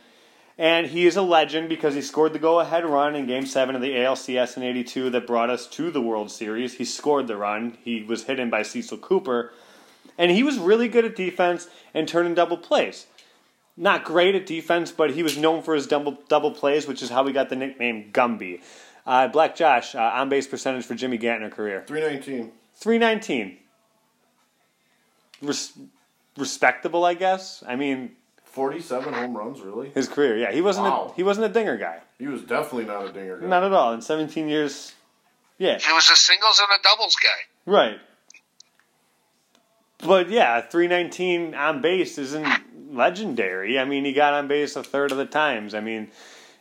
[0.58, 3.82] And he is a legend because he scored the go-ahead run in Game Seven of
[3.82, 6.76] the ALCS in '82 that brought us to the World Series.
[6.76, 7.78] He scored the run.
[7.84, 9.52] He was hit in by Cecil Cooper,
[10.18, 13.08] and he was really good at defense and turning double plays.
[13.78, 17.10] Not great at defense, but he was known for his double double plays, which is
[17.10, 18.62] how we got the nickname Gumby.
[19.06, 22.52] Uh, Black Josh, uh, on base percentage for Jimmy Gantner career 319.
[22.76, 23.58] 319.
[25.42, 25.74] Res-
[26.38, 27.64] respectable, I guess.
[27.68, 28.16] I mean,
[28.46, 29.90] 47 home runs, really?
[29.90, 30.38] his career.
[30.38, 31.10] Yeah, he wasn't Wow.
[31.12, 32.00] a, he wasn't a dinger guy.
[32.18, 33.48] He was definitely not a dinger guy.
[33.48, 33.94] Not at all.
[33.94, 34.94] In 17 years,
[35.58, 37.72] yeah, He was a singles and a doubles guy.
[37.72, 38.00] right.
[40.00, 42.46] But yeah, 319 on base isn't
[42.96, 43.78] legendary.
[43.80, 45.74] I mean, he got on base a third of the times.
[45.74, 46.10] I mean,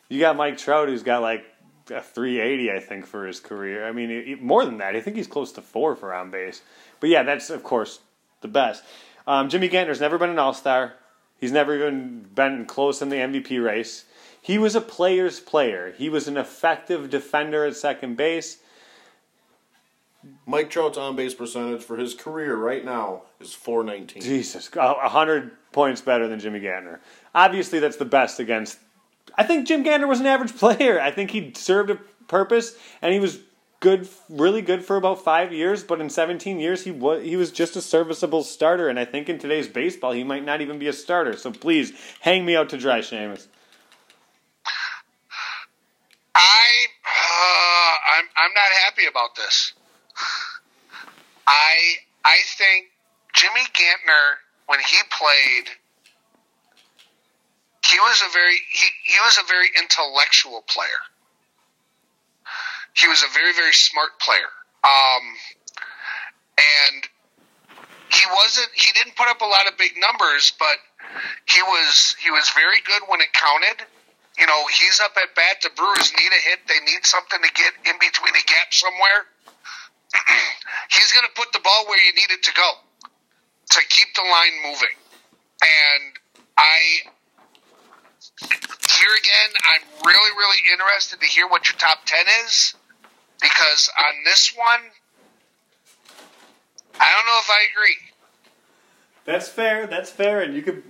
[0.09, 1.45] you got Mike Trout who's got like
[1.91, 3.87] a 380, I think, for his career.
[3.87, 4.97] I mean, more than that.
[4.97, 6.63] I think he's close to four for on base.
[7.01, 8.01] But yeah, that's of course
[8.41, 8.85] the best.
[9.27, 10.95] Um, Jimmy Gantner's never been an All Star.
[11.39, 14.05] He's never even been close in the MVP race.
[14.41, 15.95] He was a player's player.
[15.97, 18.59] He was an effective defender at second base.
[20.47, 24.23] Mike Trout's on base percentage for his career right now is 419.
[24.23, 27.01] Jesus, a hundred points better than Jimmy Gantner.
[27.35, 28.79] Obviously, that's the best against.
[29.37, 31.01] I think Jim Gantner was an average player.
[31.01, 31.99] I think he served a
[32.29, 33.41] purpose, and he was
[33.81, 35.83] good, really good for about five years.
[35.83, 38.89] But in 17 years, he was he was just a serviceable starter.
[38.89, 41.37] And I think in today's baseball, he might not even be a starter.
[41.37, 43.47] So please hang me out to dry, Seamus.
[46.35, 49.73] I uh, I'm I'm not happy about this.
[51.47, 52.87] I I think
[53.35, 55.71] Jimmy Gantner when he played
[57.85, 61.03] he was a very he, he was a very intellectual player.
[62.95, 64.51] He was a very very smart player.
[64.85, 65.25] Um,
[66.59, 67.09] and
[68.11, 70.79] he wasn't he didn't put up a lot of big numbers, but
[71.47, 73.87] he was he was very good when it counted.
[74.39, 75.63] You know, he's up at bat.
[75.63, 76.67] The Brewers need a hit.
[76.67, 79.27] They need something to get in between a gap somewhere.
[80.91, 82.73] he's going to put the ball where you need it to go
[83.71, 84.97] to keep the line moving.
[85.63, 86.13] And
[86.59, 87.11] I,
[88.41, 92.75] here again, I'm really, really interested to hear what your top 10 is
[93.41, 94.91] because on this one,
[97.01, 97.97] I don't know if I agree.
[99.25, 99.87] That's fair.
[99.87, 100.43] That's fair.
[100.43, 100.83] And you could,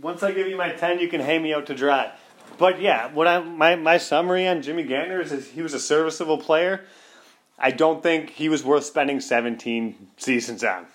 [0.00, 2.12] once I give you my 10, you can hang me out to dry.
[2.58, 5.80] But yeah, what I my my summary on Jimmy Gantner is, is he was a
[5.80, 6.84] serviceable player.
[7.58, 10.86] I don't think he was worth spending 17 seasons on.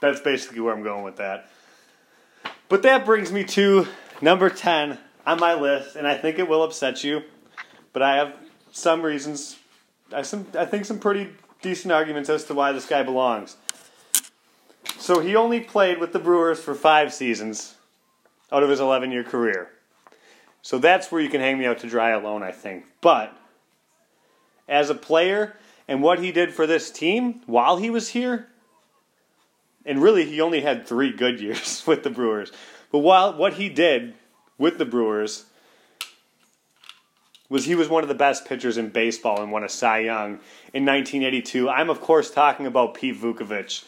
[0.00, 1.50] That's basically where I'm going with that.
[2.68, 3.86] But that brings me to
[4.20, 7.22] number 10 on my list, and I think it will upset you,
[7.92, 8.36] but I have
[8.72, 9.56] some reasons.
[10.12, 11.30] I some I think some pretty
[11.62, 13.56] decent arguments as to why this guy belongs.
[14.98, 17.74] So he only played with the Brewers for 5 seasons
[18.52, 19.70] out of his 11-year career.
[20.62, 22.84] So that's where you can hang me out to dry alone, I think.
[23.00, 23.36] But
[24.68, 25.56] as a player
[25.86, 28.48] and what he did for this team while he was here,
[29.84, 32.52] and really he only had three good years with the Brewers.
[32.90, 34.14] But while what he did
[34.58, 35.46] with the Brewers
[37.48, 40.40] was he was one of the best pitchers in baseball and won a Cy Young
[40.72, 41.68] in 1982.
[41.68, 43.84] I'm of course talking about Pete Vukovich.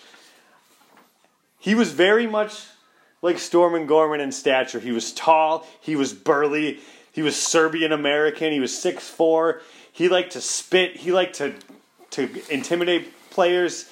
[1.58, 2.66] He was very much
[3.22, 4.78] like Stormin Gorman in stature.
[4.78, 6.80] He was tall, he was burly,
[7.10, 9.60] he was Serbian American, he was 6'4.
[9.90, 11.54] He liked to spit, he liked to
[12.16, 13.88] to intimidate players.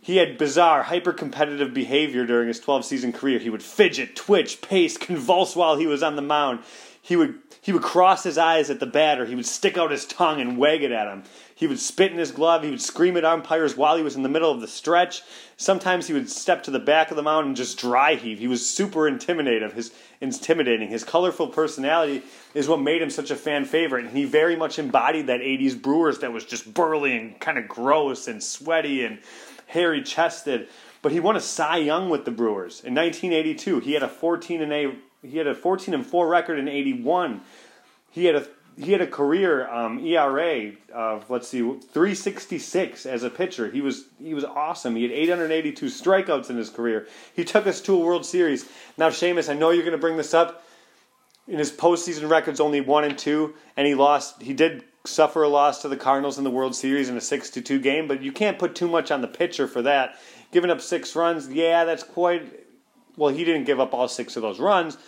[0.00, 3.38] He had bizarre, hyper competitive behavior during his 12 season career.
[3.38, 6.60] He would fidget, twitch, pace, convulse while he was on the mound.
[7.02, 9.26] He would he would cross his eyes at the batter.
[9.26, 11.24] He would stick out his tongue and wag it at him.
[11.52, 12.62] He would spit in his glove.
[12.62, 15.22] He would scream at umpires while he was in the middle of the stretch.
[15.56, 18.38] Sometimes he would step to the back of the mound and just dry heave.
[18.38, 19.68] He was super intimidating.
[19.72, 20.90] His intimidating.
[20.90, 22.22] His colorful personality
[22.54, 24.04] is what made him such a fan favorite.
[24.04, 27.66] And he very much embodied that 80s Brewers that was just burly and kind of
[27.66, 29.18] gross and sweaty and
[29.66, 30.68] hairy chested.
[31.02, 33.80] But he won a Cy Young with the Brewers in 1982.
[33.80, 34.94] He had a 14 and a
[35.30, 37.40] he had a 14 and 4 record in 81.
[38.10, 38.46] He had a
[38.78, 43.70] he had a career um, ERA of let's see 366 as a pitcher.
[43.70, 44.96] He was he was awesome.
[44.96, 47.06] He had 882 strikeouts in his career.
[47.34, 48.68] He took us to a World Series.
[48.98, 50.62] Now, Seamus, I know you're going to bring this up.
[51.48, 54.42] In his postseason records, only one and two, and he lost.
[54.42, 57.78] He did suffer a loss to the Cardinals in the World Series in a six-to-two
[57.78, 60.18] game, but you can't put too much on the pitcher for that.
[60.50, 62.64] Giving up six runs, yeah, that's quite.
[63.16, 64.98] Well, he didn't give up all six of those runs,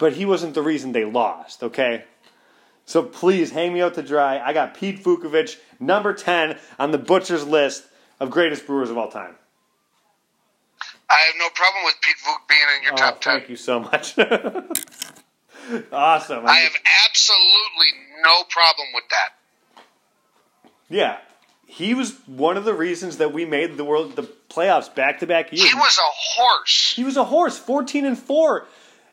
[0.00, 2.04] but he wasn't the reason they lost, okay?
[2.86, 4.40] So please hang me out to dry.
[4.40, 7.84] I got Pete Vukovich, number 10 on the Butcher's list
[8.18, 9.36] of greatest Brewers of all time.
[11.08, 13.38] I have no problem with Pete Vuk being in your Oh, top 10.
[13.40, 14.18] thank you so much.
[15.92, 16.46] awesome.
[16.46, 16.72] I have
[17.06, 17.92] absolutely
[18.24, 19.82] no problem with that.
[20.88, 21.18] yeah,
[21.66, 25.26] he was one of the reasons that we made the world the playoffs back to
[25.26, 25.68] back years.
[25.68, 26.92] He was a horse.
[26.96, 28.66] He was a horse, fourteen and four.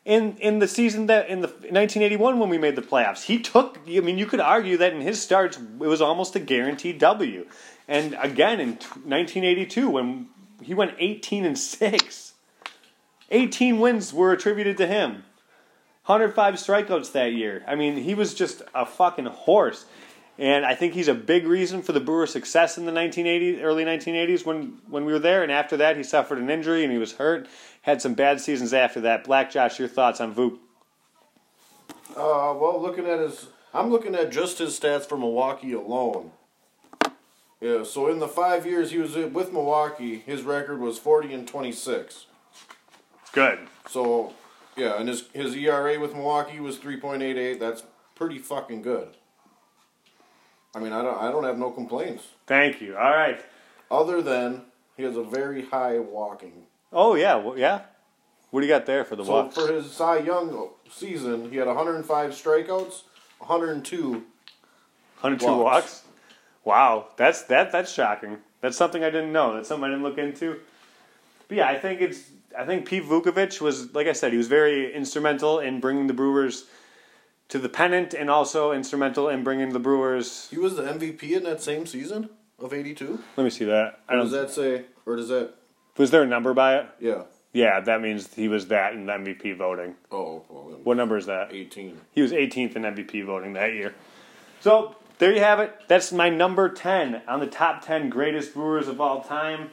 [0.08, 3.78] In, in the season that in the 1981 when we made the playoffs, he took.
[3.86, 7.46] I mean, you could argue that in his starts it was almost a guaranteed W.
[7.86, 10.28] And again in t- 1982 when
[10.62, 12.32] he went 18 and six,
[13.30, 15.24] 18 wins were attributed to him.
[16.06, 17.62] 105 strikeouts that year.
[17.68, 19.84] I mean, he was just a fucking horse.
[20.38, 23.84] And I think he's a big reason for the Brewers' success in the 1980s, early
[23.84, 25.42] 1980s when, when we were there.
[25.42, 27.48] And after that, he suffered an injury and he was hurt.
[27.82, 29.24] Had some bad seasons after that.
[29.24, 30.58] Black Josh, your thoughts on Vuk?
[32.10, 36.30] Uh, well, looking at his, I'm looking at just his stats for Milwaukee alone.
[37.60, 41.48] Yeah, so in the five years he was with Milwaukee, his record was 40 and
[41.48, 42.26] 26.
[43.32, 43.58] Good.
[43.88, 44.34] So,
[44.76, 47.58] yeah, and his, his ERA with Milwaukee was 3.88.
[47.58, 47.82] That's
[48.14, 49.16] pretty fucking good.
[50.78, 52.28] I mean, I don't, I don't have no complaints.
[52.46, 52.96] Thank you.
[52.96, 53.44] All right.
[53.90, 54.62] Other than
[54.96, 56.52] he has a very high walking.
[56.92, 57.82] Oh yeah, well, yeah.
[58.50, 59.52] What do you got there for the So walk?
[59.52, 63.02] for his Cy Young season, he had 105 strikeouts,
[63.38, 64.10] 102.
[64.10, 65.62] 102 walks.
[65.64, 66.02] walks.
[66.64, 68.38] Wow, that's that that's shocking.
[68.60, 69.54] That's something I didn't know.
[69.54, 70.60] That's something I didn't look into.
[71.48, 74.48] But yeah, I think it's I think Pete Vukovich was like I said, he was
[74.48, 76.66] very instrumental in bringing the Brewers
[77.48, 80.48] to the pennant, and also instrumental in bringing the Brewers.
[80.50, 83.18] He was the MVP in that same season of 82.
[83.36, 84.00] Let me see that.
[84.08, 84.24] I don't.
[84.24, 85.54] does that say, or does that,
[85.96, 86.86] was there a number by it?
[87.00, 87.22] yeah.
[87.54, 89.94] Yeah, that means he was that in MVP voting.
[90.12, 91.50] Oh, well, What number is that?
[91.50, 91.98] 18.
[92.12, 93.94] He was 18th in MVP voting that year.
[94.60, 95.74] So there you have it.
[95.88, 99.70] That's my number 10 on the top 10 greatest Brewers of all time.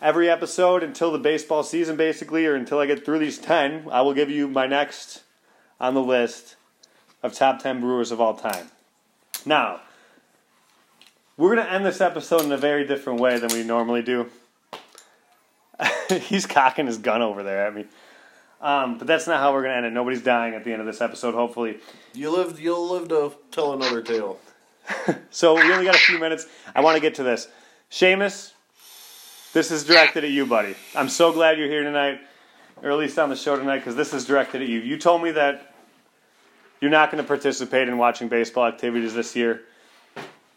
[0.00, 4.00] Every episode until the baseball season, basically, or until I get through these 10, I
[4.00, 5.22] will give you my next
[5.78, 6.56] on the list
[7.22, 8.68] of top 10 Brewers of all time.
[9.44, 9.80] Now,
[11.36, 14.28] we're going to end this episode in a very different way than we normally do.
[16.22, 17.86] He's cocking his gun over there at me.
[18.60, 19.92] Um, but that's not how we're going to end it.
[19.92, 21.78] Nobody's dying at the end of this episode, hopefully.
[22.14, 24.38] You lived, you'll live to tell another tale.
[25.30, 26.46] So we only got a few minutes.
[26.74, 27.48] I want to get to this.
[27.90, 28.52] Seamus,
[29.52, 30.74] this is directed at you, buddy.
[30.94, 32.20] I'm so glad you're here tonight,
[32.82, 34.80] or at least on the show tonight, because this is directed at you.
[34.80, 35.71] You told me that
[36.82, 39.62] you're not going to participate in watching baseball activities this year,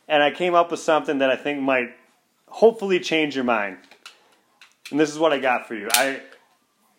[0.08, 1.92] and I came up with something that I think might
[2.48, 3.78] hopefully change your mind.
[4.92, 5.88] And this is what I got for you.
[5.92, 6.22] I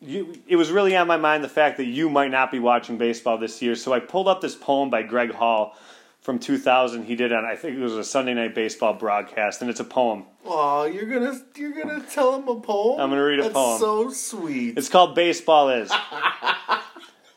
[0.01, 2.99] you, it was really on my mind the fact that you might not be watching
[2.99, 3.75] baseball this year.
[3.75, 5.77] So I pulled up this poem by Greg Hall
[6.21, 7.05] from 2000.
[7.05, 9.85] He did on I think it was a Sunday night baseball broadcast, and it's a
[9.85, 10.25] poem.
[10.45, 13.01] Oh, you're gonna you're gonna tell him a poem.
[13.01, 13.81] I'm gonna read a That's poem.
[13.81, 14.77] So sweet.
[14.77, 15.91] It's called "Baseball Is."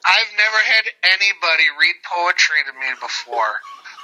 [0.10, 3.60] I've never had anybody read poetry to me before.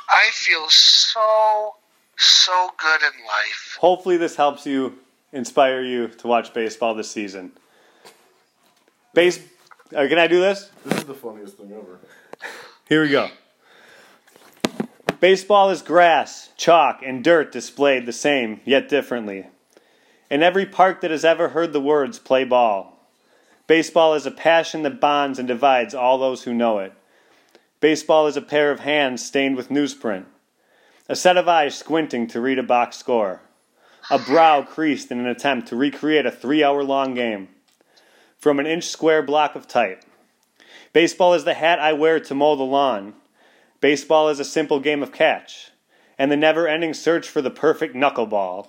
[0.08, 1.78] I feel so,
[2.16, 3.78] so good in life.
[3.80, 5.00] Hopefully, this helps you
[5.34, 7.54] inspire you to watch baseball this season.
[9.16, 9.40] Base.
[9.96, 10.70] Uh, can I do this?
[10.86, 12.00] this is the funniest thing ever.
[12.88, 13.30] Here we go.
[15.20, 19.48] Baseball is grass, chalk, and dirt displayed the same, yet differently.
[20.30, 22.95] In every park that has ever heard the words play ball.
[23.68, 26.94] Baseball is a passion that bonds and divides all those who know it.
[27.80, 30.26] Baseball is a pair of hands stained with newsprint,
[31.10, 33.42] a set of eyes squinting to read a box score,
[34.12, 37.50] a brow creased in an attempt to recreate a three hour long game.
[38.38, 40.04] From an inch square block of type.
[40.94, 43.16] Baseball is the hat I wear to mow the lawn.
[43.82, 45.72] Baseball is a simple game of catch,
[46.20, 48.68] and the never ending search for the perfect knuckleball.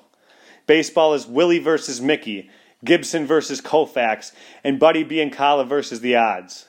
[0.67, 2.51] Baseball is Willie versus Mickey,
[2.87, 4.33] Gibson versus Koufax,
[4.65, 6.69] and Buddy Biancalana versus the odds.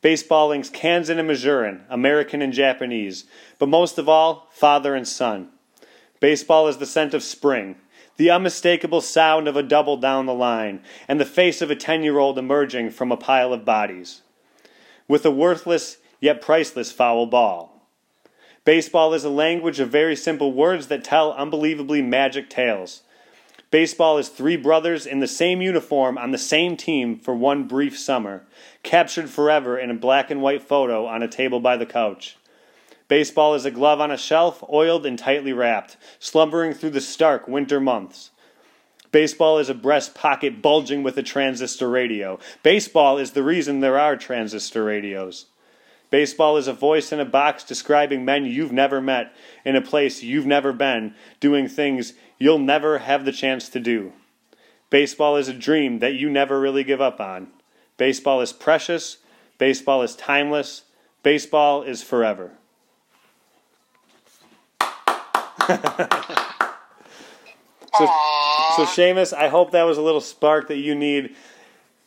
[0.00, 3.24] Baseball links Kansan and Missourian, American and Japanese,
[3.58, 5.50] but most of all, father and son.
[6.20, 7.76] Baseball is the scent of spring,
[8.16, 12.02] the unmistakable sound of a double down the line, and the face of a 10
[12.02, 14.22] year old emerging from a pile of bodies.
[15.08, 17.88] With a worthless yet priceless foul ball.
[18.64, 23.02] Baseball is a language of very simple words that tell unbelievably magic tales.
[23.74, 27.98] Baseball is three brothers in the same uniform on the same team for one brief
[27.98, 28.44] summer,
[28.84, 32.36] captured forever in a black and white photo on a table by the couch.
[33.08, 37.48] Baseball is a glove on a shelf, oiled and tightly wrapped, slumbering through the stark
[37.48, 38.30] winter months.
[39.10, 42.38] Baseball is a breast pocket bulging with a transistor radio.
[42.62, 45.46] Baseball is the reason there are transistor radios.
[46.10, 50.22] Baseball is a voice in a box describing men you've never met in a place
[50.22, 52.12] you've never been, doing things
[52.44, 54.12] you'll never have the chance to do.
[54.90, 57.48] Baseball is a dream that you never really give up on.
[57.96, 59.16] Baseball is precious.
[59.56, 60.82] Baseball is timeless.
[61.22, 62.52] Baseball is forever.
[67.96, 71.36] So, so Seamus, I hope that was a little spark that you need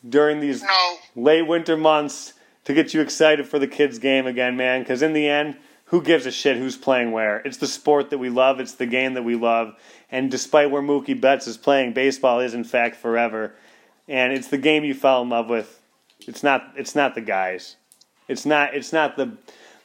[0.08, 2.34] during these no, late winter months
[2.66, 4.82] to get you excited for the kids' game again, man.
[4.82, 5.56] Because in the end,
[5.88, 7.38] who gives a shit who's playing where?
[7.40, 8.60] It's the sport that we love.
[8.60, 9.76] It's the game that we love.
[10.12, 13.54] And despite where Mookie Betts is playing, baseball is in fact forever.
[14.08, 15.82] And it's the game you fell in love with.
[16.22, 16.74] It's not.
[16.76, 17.76] It's not the guys.
[18.28, 18.74] It's not.
[18.74, 19.38] It's not the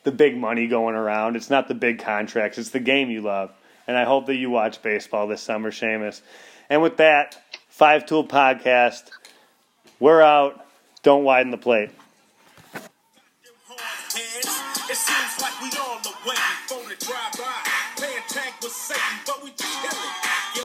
[0.05, 1.37] the big money going around.
[1.37, 2.59] It's not the big contracts.
[2.59, 3.53] It's the game you love.
[3.87, 6.21] And I hope that you watch baseball this summer, Seamus.
[6.69, 9.11] And with that, Five Tool Podcast.
[10.01, 10.65] We're out.
[11.03, 11.91] Don't widen the plate.
[14.93, 17.47] It seems like we all waiting for the drive by.
[17.97, 20.32] Playing tag with Satan, but we just killing.